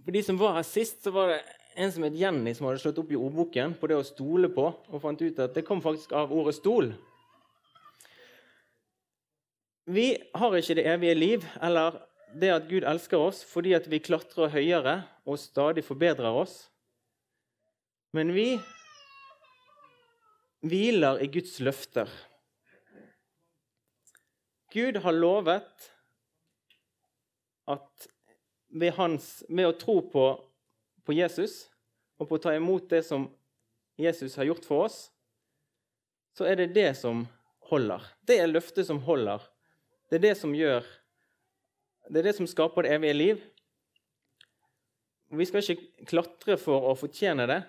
For 0.00 0.16
de 0.16 0.22
som 0.24 0.38
var 0.40 0.58
her 0.58 0.66
sist, 0.66 1.04
så 1.04 1.12
var 1.14 1.32
det 1.32 1.40
en 1.74 1.92
som 1.92 2.04
het 2.06 2.16
Jenny, 2.18 2.54
som 2.54 2.66
hadde 2.66 2.82
slått 2.82 2.98
opp 3.02 3.12
i 3.12 3.18
ordboken 3.18 3.76
på 3.78 3.90
det 3.90 3.98
å 3.98 4.06
stole 4.06 4.50
på, 4.52 4.66
og 4.90 5.02
fant 5.02 5.22
ut 5.22 5.38
at 5.42 5.54
det 5.54 5.64
kom 5.66 5.82
faktisk 5.82 6.12
av 6.12 6.32
ordet 6.32 6.56
'stol'. 6.58 6.92
Vi 9.90 10.22
har 10.34 10.54
ikke 10.54 10.74
det 10.74 10.86
evige 10.86 11.14
liv 11.14 11.46
eller 11.62 12.02
det 12.40 12.50
at 12.54 12.68
Gud 12.68 12.84
elsker 12.86 13.18
oss 13.18 13.42
fordi 13.44 13.72
at 13.74 13.88
vi 13.90 13.98
klatrer 13.98 14.52
høyere 14.52 15.02
og 15.26 15.38
stadig 15.38 15.84
forbedrer 15.84 16.30
oss. 16.30 16.70
Men 18.12 18.34
vi 18.34 18.60
hviler 20.60 21.22
i 21.22 21.26
Guds 21.26 21.58
løfter. 21.60 22.10
Gud 24.70 25.00
har 25.02 25.12
lovet 25.12 25.90
at 27.66 28.08
ved, 28.70 28.92
hans, 28.94 29.42
ved 29.48 29.66
å 29.66 29.78
tro 29.78 29.98
på, 30.12 30.26
på, 31.04 31.14
Jesus 31.16 31.68
og 32.20 32.28
på 32.28 32.38
å 32.38 32.42
ta 32.42 32.54
imot 32.56 32.88
det 32.90 33.02
som 33.06 33.28
Jesus 34.00 34.36
har 34.38 34.48
gjort 34.48 34.66
for 34.68 34.86
oss, 34.88 34.98
så 36.36 36.46
er 36.48 36.60
det 36.60 36.72
det 36.76 36.92
som 36.98 37.24
holder. 37.70 38.04
Det 38.26 38.38
er 38.40 38.50
løftet 38.50 38.86
som 38.88 39.00
holder. 39.04 39.42
Det 40.10 40.18
er 40.18 40.30
det 40.30 40.36
som 40.40 40.54
gjør 40.56 40.86
Det 42.10 42.18
er 42.18 42.24
det 42.26 42.32
som 42.34 42.46
skaper 42.48 42.82
det 42.82 42.94
evige 42.96 43.14
liv. 43.14 43.42
Vi 45.30 45.44
skal 45.46 45.62
ikke 45.62 46.06
klatre 46.10 46.56
for 46.58 46.88
å 46.90 46.96
fortjene 46.98 47.44
det, 47.46 47.60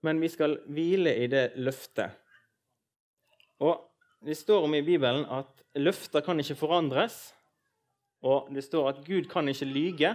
men 0.00 0.20
vi 0.22 0.30
skal 0.32 0.54
hvile 0.64 1.12
i 1.20 1.26
det 1.28 1.50
løftet. 1.60 2.14
Og 3.60 3.86
Det 4.24 4.36
står 4.36 4.64
om 4.64 4.74
i 4.76 4.82
Bibelen 4.84 5.26
at 5.32 5.62
løfter 5.80 6.20
kan 6.24 6.40
ikke 6.40 6.56
forandres. 6.56 7.34
Og 8.20 8.50
det 8.52 8.64
står 8.64 8.88
at 8.88 8.98
Gud 9.04 9.28
kan 9.32 9.48
ikke 9.48 9.68
lyge. 9.68 10.10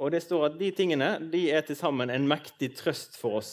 Og 0.00 0.12
det 0.14 0.22
står 0.24 0.46
at 0.48 0.58
de 0.60 0.70
tingene 0.74 1.10
de 1.32 1.44
er 1.52 1.64
til 1.66 1.76
sammen 1.78 2.10
en 2.10 2.28
mektig 2.28 2.72
trøst 2.78 3.18
for 3.20 3.40
oss. 3.42 3.52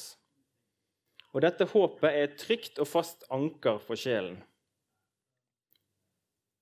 Og 1.33 1.43
dette 1.45 1.67
håpet 1.69 2.07
er 2.09 2.25
et 2.25 2.39
trygt 2.41 2.79
og 2.81 2.87
fast 2.89 3.25
anker 3.33 3.77
for 3.83 3.99
sjelen. 3.99 4.39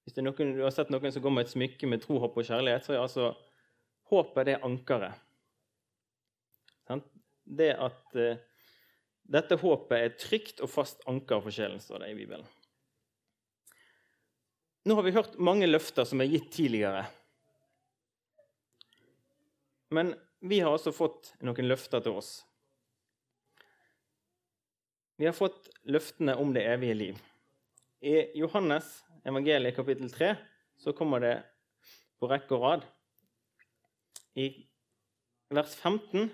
Hvis 0.04 0.18
noen, 0.24 0.54
du 0.56 0.64
har 0.64 0.72
sett 0.72 0.92
noen 0.92 1.12
som 1.12 1.24
går 1.24 1.34
med 1.36 1.48
et 1.48 1.54
smykke 1.54 1.88
med 1.92 2.04
tro, 2.04 2.18
håp 2.24 2.38
og 2.40 2.48
kjærlighet, 2.48 2.86
så 2.86 2.96
er 2.96 3.02
altså 3.04 3.32
håpet 4.12 4.48
det 4.48 4.60
ankeret. 4.64 5.24
Det 7.48 7.74
at 7.76 8.16
uh, 8.16 8.40
dette 9.28 9.58
håpet 9.60 9.98
er 9.98 10.10
et 10.10 10.20
trygt 10.20 10.64
og 10.64 10.72
fast 10.72 11.04
anker 11.08 11.44
for 11.44 11.52
sjelen, 11.52 11.80
står 11.84 12.04
det 12.04 12.14
i 12.14 12.18
Bibelen. 12.18 12.48
Nå 14.88 14.96
har 14.96 15.04
vi 15.04 15.16
hørt 15.16 15.36
mange 15.44 15.68
løfter 15.68 16.08
som 16.08 16.24
er 16.24 16.32
gitt 16.32 16.48
tidligere. 16.56 17.04
Men 19.90 20.16
vi 20.40 20.60
har 20.60 20.74
altså 20.74 20.92
fått 20.96 21.34
noen 21.46 21.70
løfter 21.70 22.04
til 22.04 22.20
oss. 22.20 22.32
Vi 25.18 25.26
har 25.26 25.34
fått 25.34 25.72
løftene 25.90 26.36
om 26.38 26.52
det 26.54 26.66
evige 26.70 26.98
liv. 26.98 27.22
I 28.06 28.38
Johannes 28.38 29.00
evangeliet 29.26 29.76
kapittel 29.76 30.12
3 30.14 30.36
så 30.78 30.94
kommer 30.94 31.24
det 31.24 31.36
på 32.22 32.30
rekke 32.30 32.54
og 32.54 32.66
rad. 32.66 32.84
I 34.38 34.52
vers 35.50 35.74
15 35.74 36.30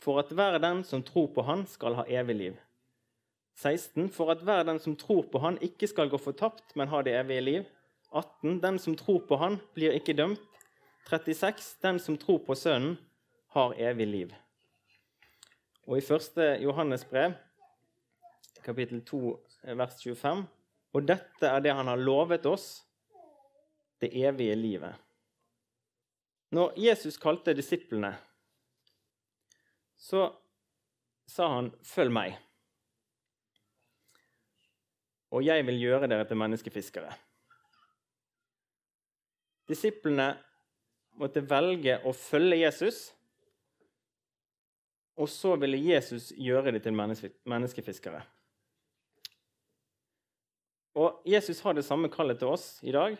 for 0.00 0.20
at 0.20 0.32
hver 0.36 0.58
den 0.60 0.82
som 0.84 1.02
tror 1.04 1.30
på 1.34 1.44
Han, 1.48 1.66
skal 1.66 1.96
ha 1.96 2.04
evig 2.08 2.36
liv. 2.36 2.60
16 3.56 4.08
for 4.12 4.32
at 4.32 4.44
hver 4.44 4.64
den 4.64 4.80
som 4.80 4.96
tror 4.96 5.26
på 5.32 5.40
Han, 5.40 5.58
ikke 5.60 5.88
skal 5.88 6.08
gå 6.12 6.20
fortapt, 6.20 6.76
men 6.76 6.88
ha 6.88 7.02
det 7.02 7.16
evige 7.16 7.40
liv. 7.40 7.64
18. 8.12 8.60
Den 8.62 8.78
som 8.78 8.96
tror 8.96 9.20
på 9.28 9.36
Han, 9.36 9.60
blir 9.74 9.96
ikke 9.96 10.16
dømt. 10.16 10.40
36. 11.08 11.76
Den 11.80 12.00
som 12.00 12.18
tror 12.18 12.38
på 12.44 12.54
Sønnen, 12.54 12.98
har 13.50 13.74
evig 13.82 14.06
liv. 14.06 14.34
Og 15.86 15.98
i 15.98 16.02
1. 16.04 16.36
Johannes 16.62 17.02
brev, 17.10 17.32
kapittel 18.62 19.00
2, 19.06 19.20
vers 19.74 19.96
25, 20.02 20.44
og 20.94 21.06
dette 21.06 21.48
er 21.48 21.64
det 21.64 21.74
han 21.74 21.90
har 21.90 21.98
lovet 21.98 22.46
oss, 22.46 22.68
det 23.98 24.12
evige 24.14 24.54
livet. 24.54 24.94
Når 26.54 26.78
Jesus 26.78 27.18
kalte 27.18 27.54
disiplene, 27.54 28.12
så 29.98 30.30
sa 31.26 31.48
han 31.48 31.70
'følg 31.82 32.10
meg', 32.10 32.38
og 35.30 35.44
jeg 35.44 35.66
vil 35.66 35.80
gjøre 35.80 36.08
dere 36.08 36.24
til 36.24 36.36
menneskefiskere. 36.36 37.12
Disiplene 39.68 40.38
måtte 41.20 41.42
velge 41.44 41.98
å 42.06 42.12
følge 42.16 42.62
Jesus, 42.62 43.10
og 45.20 45.28
så 45.28 45.54
ville 45.60 45.80
Jesus 45.80 46.30
gjøre 46.32 46.72
dem 46.72 46.80
til 46.80 46.96
menneskefiskere. 46.96 48.22
Og 50.96 51.20
Jesus 51.28 51.60
har 51.60 51.76
det 51.76 51.84
samme 51.86 52.10
kallet 52.12 52.40
til 52.40 52.50
oss 52.50 52.80
i 52.82 52.94
dag. 52.94 53.18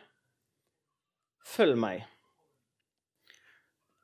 Følg 1.47 1.77
meg. 1.79 2.07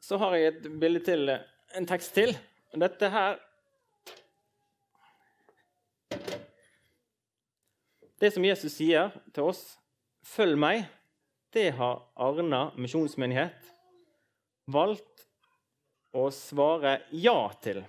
Så 0.01 0.21
har 0.21 0.37
jeg 0.37 0.53
et 0.53 0.69
bilde 0.81 1.03
til, 1.05 1.33
en 1.75 1.89
tekst 1.89 2.15
til. 2.15 2.37
Dette 2.77 3.11
her 3.11 3.43
Det 8.17 8.31
som 8.33 8.45
Jesus 8.45 8.73
sier 8.73 9.11
til 9.35 9.43
oss, 9.43 9.79
'følg 10.25 10.57
meg', 10.57 10.87
det 11.53 11.75
har 11.77 12.09
Arna 12.17 12.71
misjonsmenighet 12.79 13.76
valgt 14.66 15.26
å 16.16 16.29
svare 16.35 17.00
ja 17.14 17.38
til. 17.62 17.83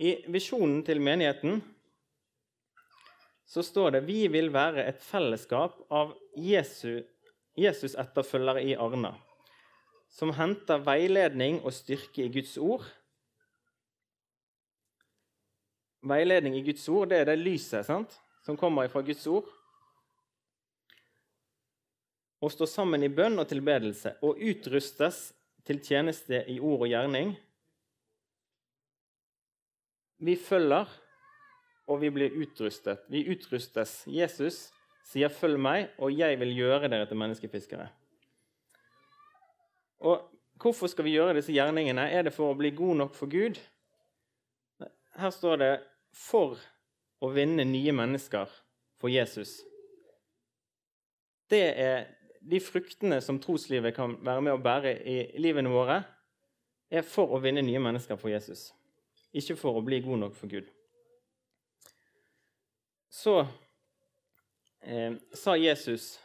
I 0.00 0.14
visjonen 0.32 0.80
til 0.86 1.02
menigheten 1.04 1.60
så 3.50 3.64
står 3.66 3.96
det 3.96 4.04
vi 4.06 4.22
vil 4.32 4.48
være 4.54 4.86
et 4.88 5.02
fellesskap 5.02 5.76
av 5.92 6.14
Jesus, 6.38 7.02
Jesus-etterfølgere 7.58 8.62
i 8.64 8.76
Arna, 8.78 9.12
som 10.08 10.32
henter 10.38 10.80
veiledning 10.86 11.58
og 11.60 11.74
styrke 11.74 12.24
i 12.24 12.32
Guds 12.32 12.56
ord. 12.58 12.86
veiledning 16.00 16.56
i 16.56 16.62
Guds 16.64 16.88
ord, 16.88 17.10
det 17.10 17.18
er 17.20 17.26
det 17.28 17.40
lyset 17.40 17.86
sant? 17.86 18.20
som 18.40 18.56
kommer 18.56 18.88
fra 18.88 19.02
Guds 19.04 19.26
ord. 19.28 19.44
Å 22.40 22.48
stå 22.48 22.66
sammen 22.68 23.04
i 23.04 23.12
bønn 23.12 23.38
og 23.40 23.48
tilbedelse 23.50 24.14
og 24.24 24.40
utrustes 24.40 25.30
til 25.66 25.80
tjeneste 25.84 26.42
i 26.48 26.56
ord 26.58 26.86
og 26.86 26.88
gjerning. 26.88 27.34
Vi 30.20 30.36
følger, 30.36 30.88
og 31.88 32.00
vi 32.00 32.10
blir 32.12 32.36
utrustet. 32.40 33.04
Vi 33.08 33.26
utrustes. 33.32 34.04
Jesus 34.06 34.70
sier 35.04 35.28
'følg 35.28 35.58
meg, 35.58 35.90
og 35.98 36.12
jeg 36.12 36.38
vil 36.40 36.56
gjøre 36.56 36.88
dere 36.88 37.06
til 37.06 37.16
menneskefiskere'. 37.16 37.88
Og 40.00 40.30
Hvorfor 40.60 40.90
skal 40.92 41.06
vi 41.06 41.14
gjøre 41.14 41.38
disse 41.38 41.54
gjerningene? 41.56 42.02
Er 42.12 42.26
det 42.26 42.34
for 42.36 42.52
å 42.52 42.56
bli 42.58 42.68
god 42.76 42.98
nok 43.00 43.14
for 43.16 43.32
Gud? 43.32 43.56
Her 45.16 45.30
står 45.32 45.56
det 45.56 45.72
'for 46.12 46.58
å 47.20 47.30
vinne 47.32 47.64
nye 47.64 47.92
mennesker 47.92 48.48
for 49.00 49.08
Jesus'. 49.08 49.62
Det 51.48 51.78
er 51.80 52.06
de 52.40 52.60
fruktene 52.62 53.20
som 53.22 53.38
troslivet 53.40 53.94
kan 53.96 54.16
være 54.24 54.44
med 54.44 54.56
å 54.56 54.62
bære 54.62 54.94
i 55.04 55.16
livene 55.40 55.72
våre, 55.72 56.00
er 56.90 57.06
for 57.06 57.30
å 57.30 57.40
vinne 57.42 57.62
nye 57.62 57.82
mennesker 57.82 58.18
for 58.18 58.32
Jesus, 58.32 58.70
ikke 59.36 59.58
for 59.60 59.78
å 59.78 59.84
bli 59.84 60.00
god 60.02 60.24
nok 60.24 60.38
for 60.38 60.50
Gud. 60.50 60.66
Så 63.10 63.36
eh, 64.82 65.14
sa 65.34 65.56
Jesus 65.58 66.16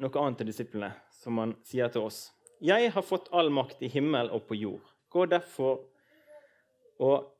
noe 0.00 0.20
annet 0.20 0.40
til 0.40 0.50
disiplene, 0.50 0.92
som 1.20 1.38
han 1.40 1.54
sier 1.68 1.92
til 1.92 2.08
oss. 2.08 2.28
Jeg 2.60 2.90
har 2.92 3.04
fått 3.04 3.30
all 3.36 3.52
makt 3.52 3.82
i 3.84 3.92
himmel 3.92 4.32
og 4.34 4.46
på 4.48 4.56
jord. 4.58 4.84
Gå 5.12 5.26
derfor 5.28 5.84
og 7.00 7.30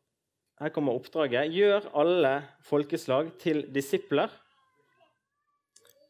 her 0.60 0.72
kommer 0.72 0.96
oppdraget. 0.96 1.52
Gjør 1.52 1.88
alle 1.96 2.34
folkeslag 2.68 3.30
til 3.40 3.62
disipler. 3.72 4.32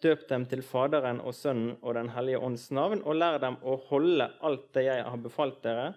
Døp 0.00 0.22
dem 0.30 0.46
til 0.48 0.62
Faderen 0.64 1.18
og 1.20 1.34
Sønnen 1.36 1.74
og 1.82 1.94
Den 1.98 2.08
hellige 2.14 2.40
ånds 2.40 2.70
navn, 2.72 3.02
og 3.04 3.18
lær 3.20 3.36
dem 3.42 3.58
å 3.60 3.76
holde 3.90 4.30
alt 4.40 4.70
det 4.76 4.86
jeg 4.86 5.04
har 5.04 5.20
befalt 5.20 5.60
dere. 5.64 5.90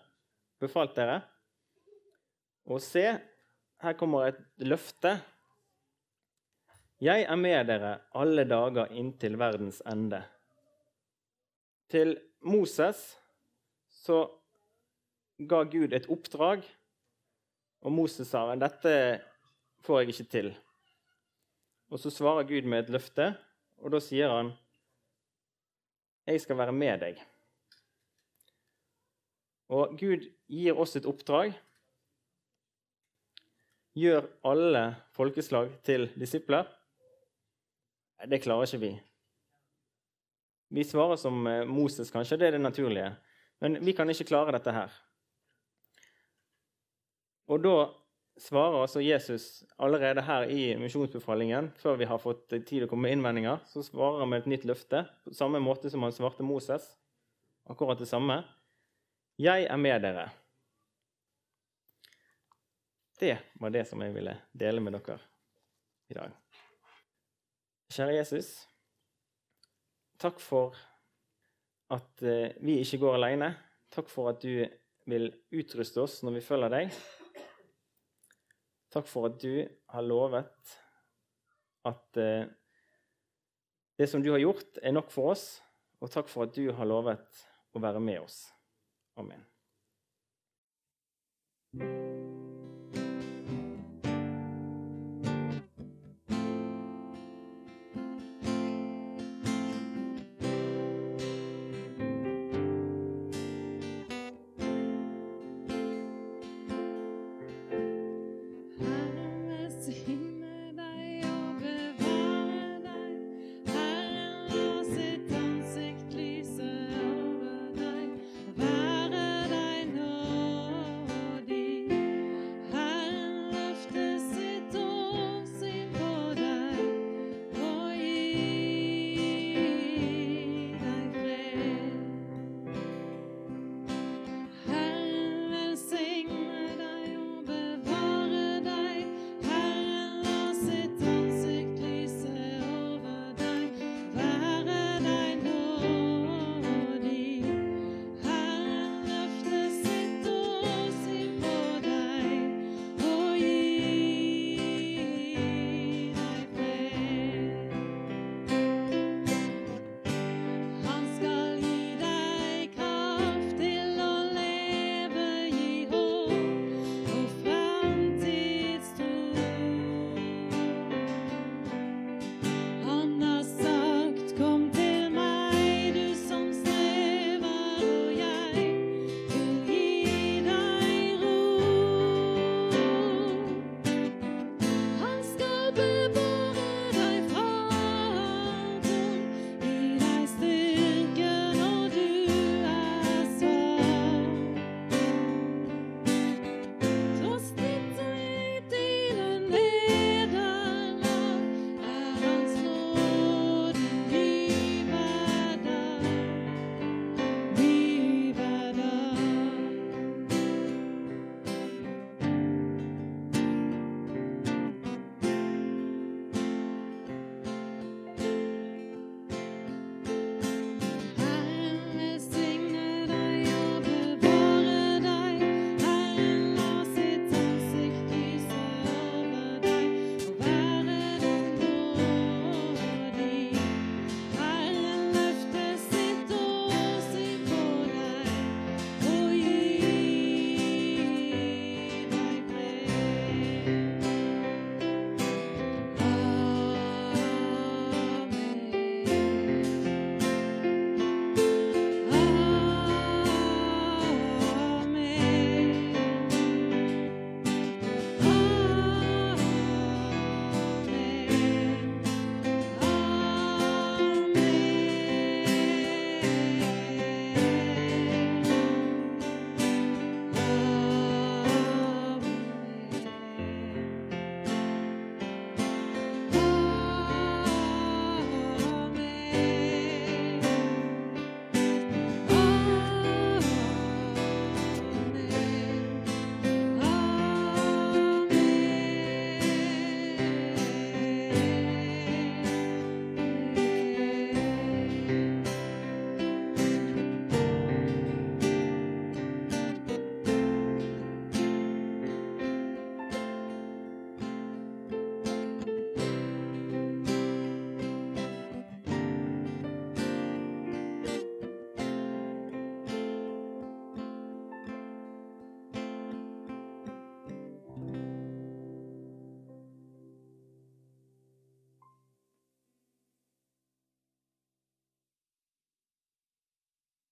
Befalt 0.59 0.95
dere. 0.97 1.21
Og 2.67 2.81
se, 2.83 3.05
her 3.83 3.95
kommer 3.99 4.27
et 4.27 4.41
løfte. 4.63 5.15
Jeg 7.03 7.25
er 7.27 7.39
med 7.39 7.67
dere 7.67 7.97
alle 8.15 8.45
dager 8.47 8.91
inntil 8.95 9.35
verdens 9.39 9.81
ende. 9.87 10.21
Til 11.91 12.15
Moses 12.47 13.01
så 14.03 14.25
ga 15.47 15.63
Gud 15.67 15.95
et 15.95 16.07
oppdrag, 16.11 16.63
og 17.83 17.91
Moses 17.91 18.29
sa 18.31 18.45
dette 18.55 18.93
får 19.83 20.01
jeg 20.01 20.13
ikke 20.13 20.29
til. 20.31 20.53
Og 21.91 21.99
Så 21.99 22.09
svarer 22.09 22.47
Gud 22.47 22.65
med 22.65 22.85
et 22.85 22.93
løfte, 22.95 23.33
og 23.83 23.91
da 23.91 23.99
sier 24.03 24.31
han 24.31 24.53
jeg 26.23 26.39
skal 26.39 26.55
være 26.55 26.71
med 26.71 27.01
deg. 27.03 27.17
Og 29.75 29.97
Gud 29.99 30.23
gir 30.47 30.77
oss 30.79 30.95
et 30.95 31.07
oppdrag. 31.09 31.51
Gjør 33.99 34.29
alle 34.47 34.83
folkeslag 35.17 35.73
til 35.83 36.07
disipler. 36.15 36.69
Det 38.23 38.39
klarer 38.41 38.69
ikke 38.69 38.81
vi. 38.85 38.93
Vi 40.73 40.85
svarer 40.87 41.19
som 41.19 41.43
eh, 41.47 41.67
Moses, 41.67 42.11
kanskje. 42.11 42.39
Det 42.39 42.47
er 42.47 42.55
det 42.55 42.63
naturlige. 42.63 43.11
Men 43.61 43.77
vi 43.83 43.93
kan 43.93 44.09
ikke 44.09 44.29
klare 44.31 44.55
dette 44.55 44.71
her. 44.73 44.95
Og 47.51 47.59
da 47.61 47.75
svarer 48.39 48.81
altså 48.81 49.01
Jesus 49.01 49.63
allerede 49.77 50.23
her 50.25 50.49
i 50.49 50.73
misjonsbefalingen, 50.79 51.71
før 51.77 51.97
vi 51.99 52.07
har 52.09 52.21
fått 52.21 52.53
tid 52.65 52.85
å 52.85 52.89
komme 52.89 53.07
med 53.07 53.17
innvendinger, 53.17 53.61
så 53.69 53.83
svarer 53.85 54.23
han 54.23 54.31
med 54.31 54.43
et 54.43 54.51
nytt 54.53 54.67
løfte, 54.69 55.05
på 55.25 55.35
samme 55.37 55.61
måte 55.63 55.91
som 55.93 56.03
han 56.05 56.15
svarte 56.15 56.45
Moses. 56.45 56.87
Akkurat 57.69 57.99
det 57.99 58.09
samme. 58.09 58.41
Jeg 59.39 59.67
er 59.69 59.79
med 59.79 60.01
dere. 60.03 60.27
Det 63.19 63.37
var 63.61 63.71
det 63.71 63.85
som 63.87 64.01
jeg 64.03 64.13
ville 64.15 64.35
dele 64.51 64.83
med 64.83 64.97
dere 64.97 65.19
i 66.11 66.17
dag. 66.17 66.33
Kjære 67.93 68.17
Jesus. 68.17 68.53
Takk 70.19 70.39
for 70.41 70.75
at 71.93 72.23
eh, 72.25 72.55
vi 72.65 72.79
ikke 72.81 72.99
går 73.05 73.19
alene. 73.19 73.53
Takk 73.93 74.09
for 74.09 74.33
at 74.33 74.41
du 74.41 74.65
vil 75.09 75.29
utruste 75.53 76.01
oss 76.03 76.21
når 76.25 76.39
vi 76.39 76.47
følger 76.47 76.73
deg. 76.73 76.97
Takk 78.93 79.07
for 79.09 79.25
at 79.31 79.39
du 79.41 79.63
har 79.89 80.05
lovet 80.05 80.73
at 81.89 82.17
eh, 82.21 82.45
det 83.97 84.07
som 84.09 84.23
du 84.23 84.31
har 84.31 84.41
gjort, 84.41 84.77
er 84.81 84.93
nok 84.93 85.11
for 85.13 85.33
oss. 85.33 85.47
Og 86.01 86.11
takk 86.11 86.29
for 86.29 86.47
at 86.47 86.55
du 86.55 86.67
har 86.75 86.89
lovet 86.89 87.43
å 87.73 87.81
være 87.81 88.01
med 88.03 88.21
oss. 88.25 88.45
Amen. 89.17 89.45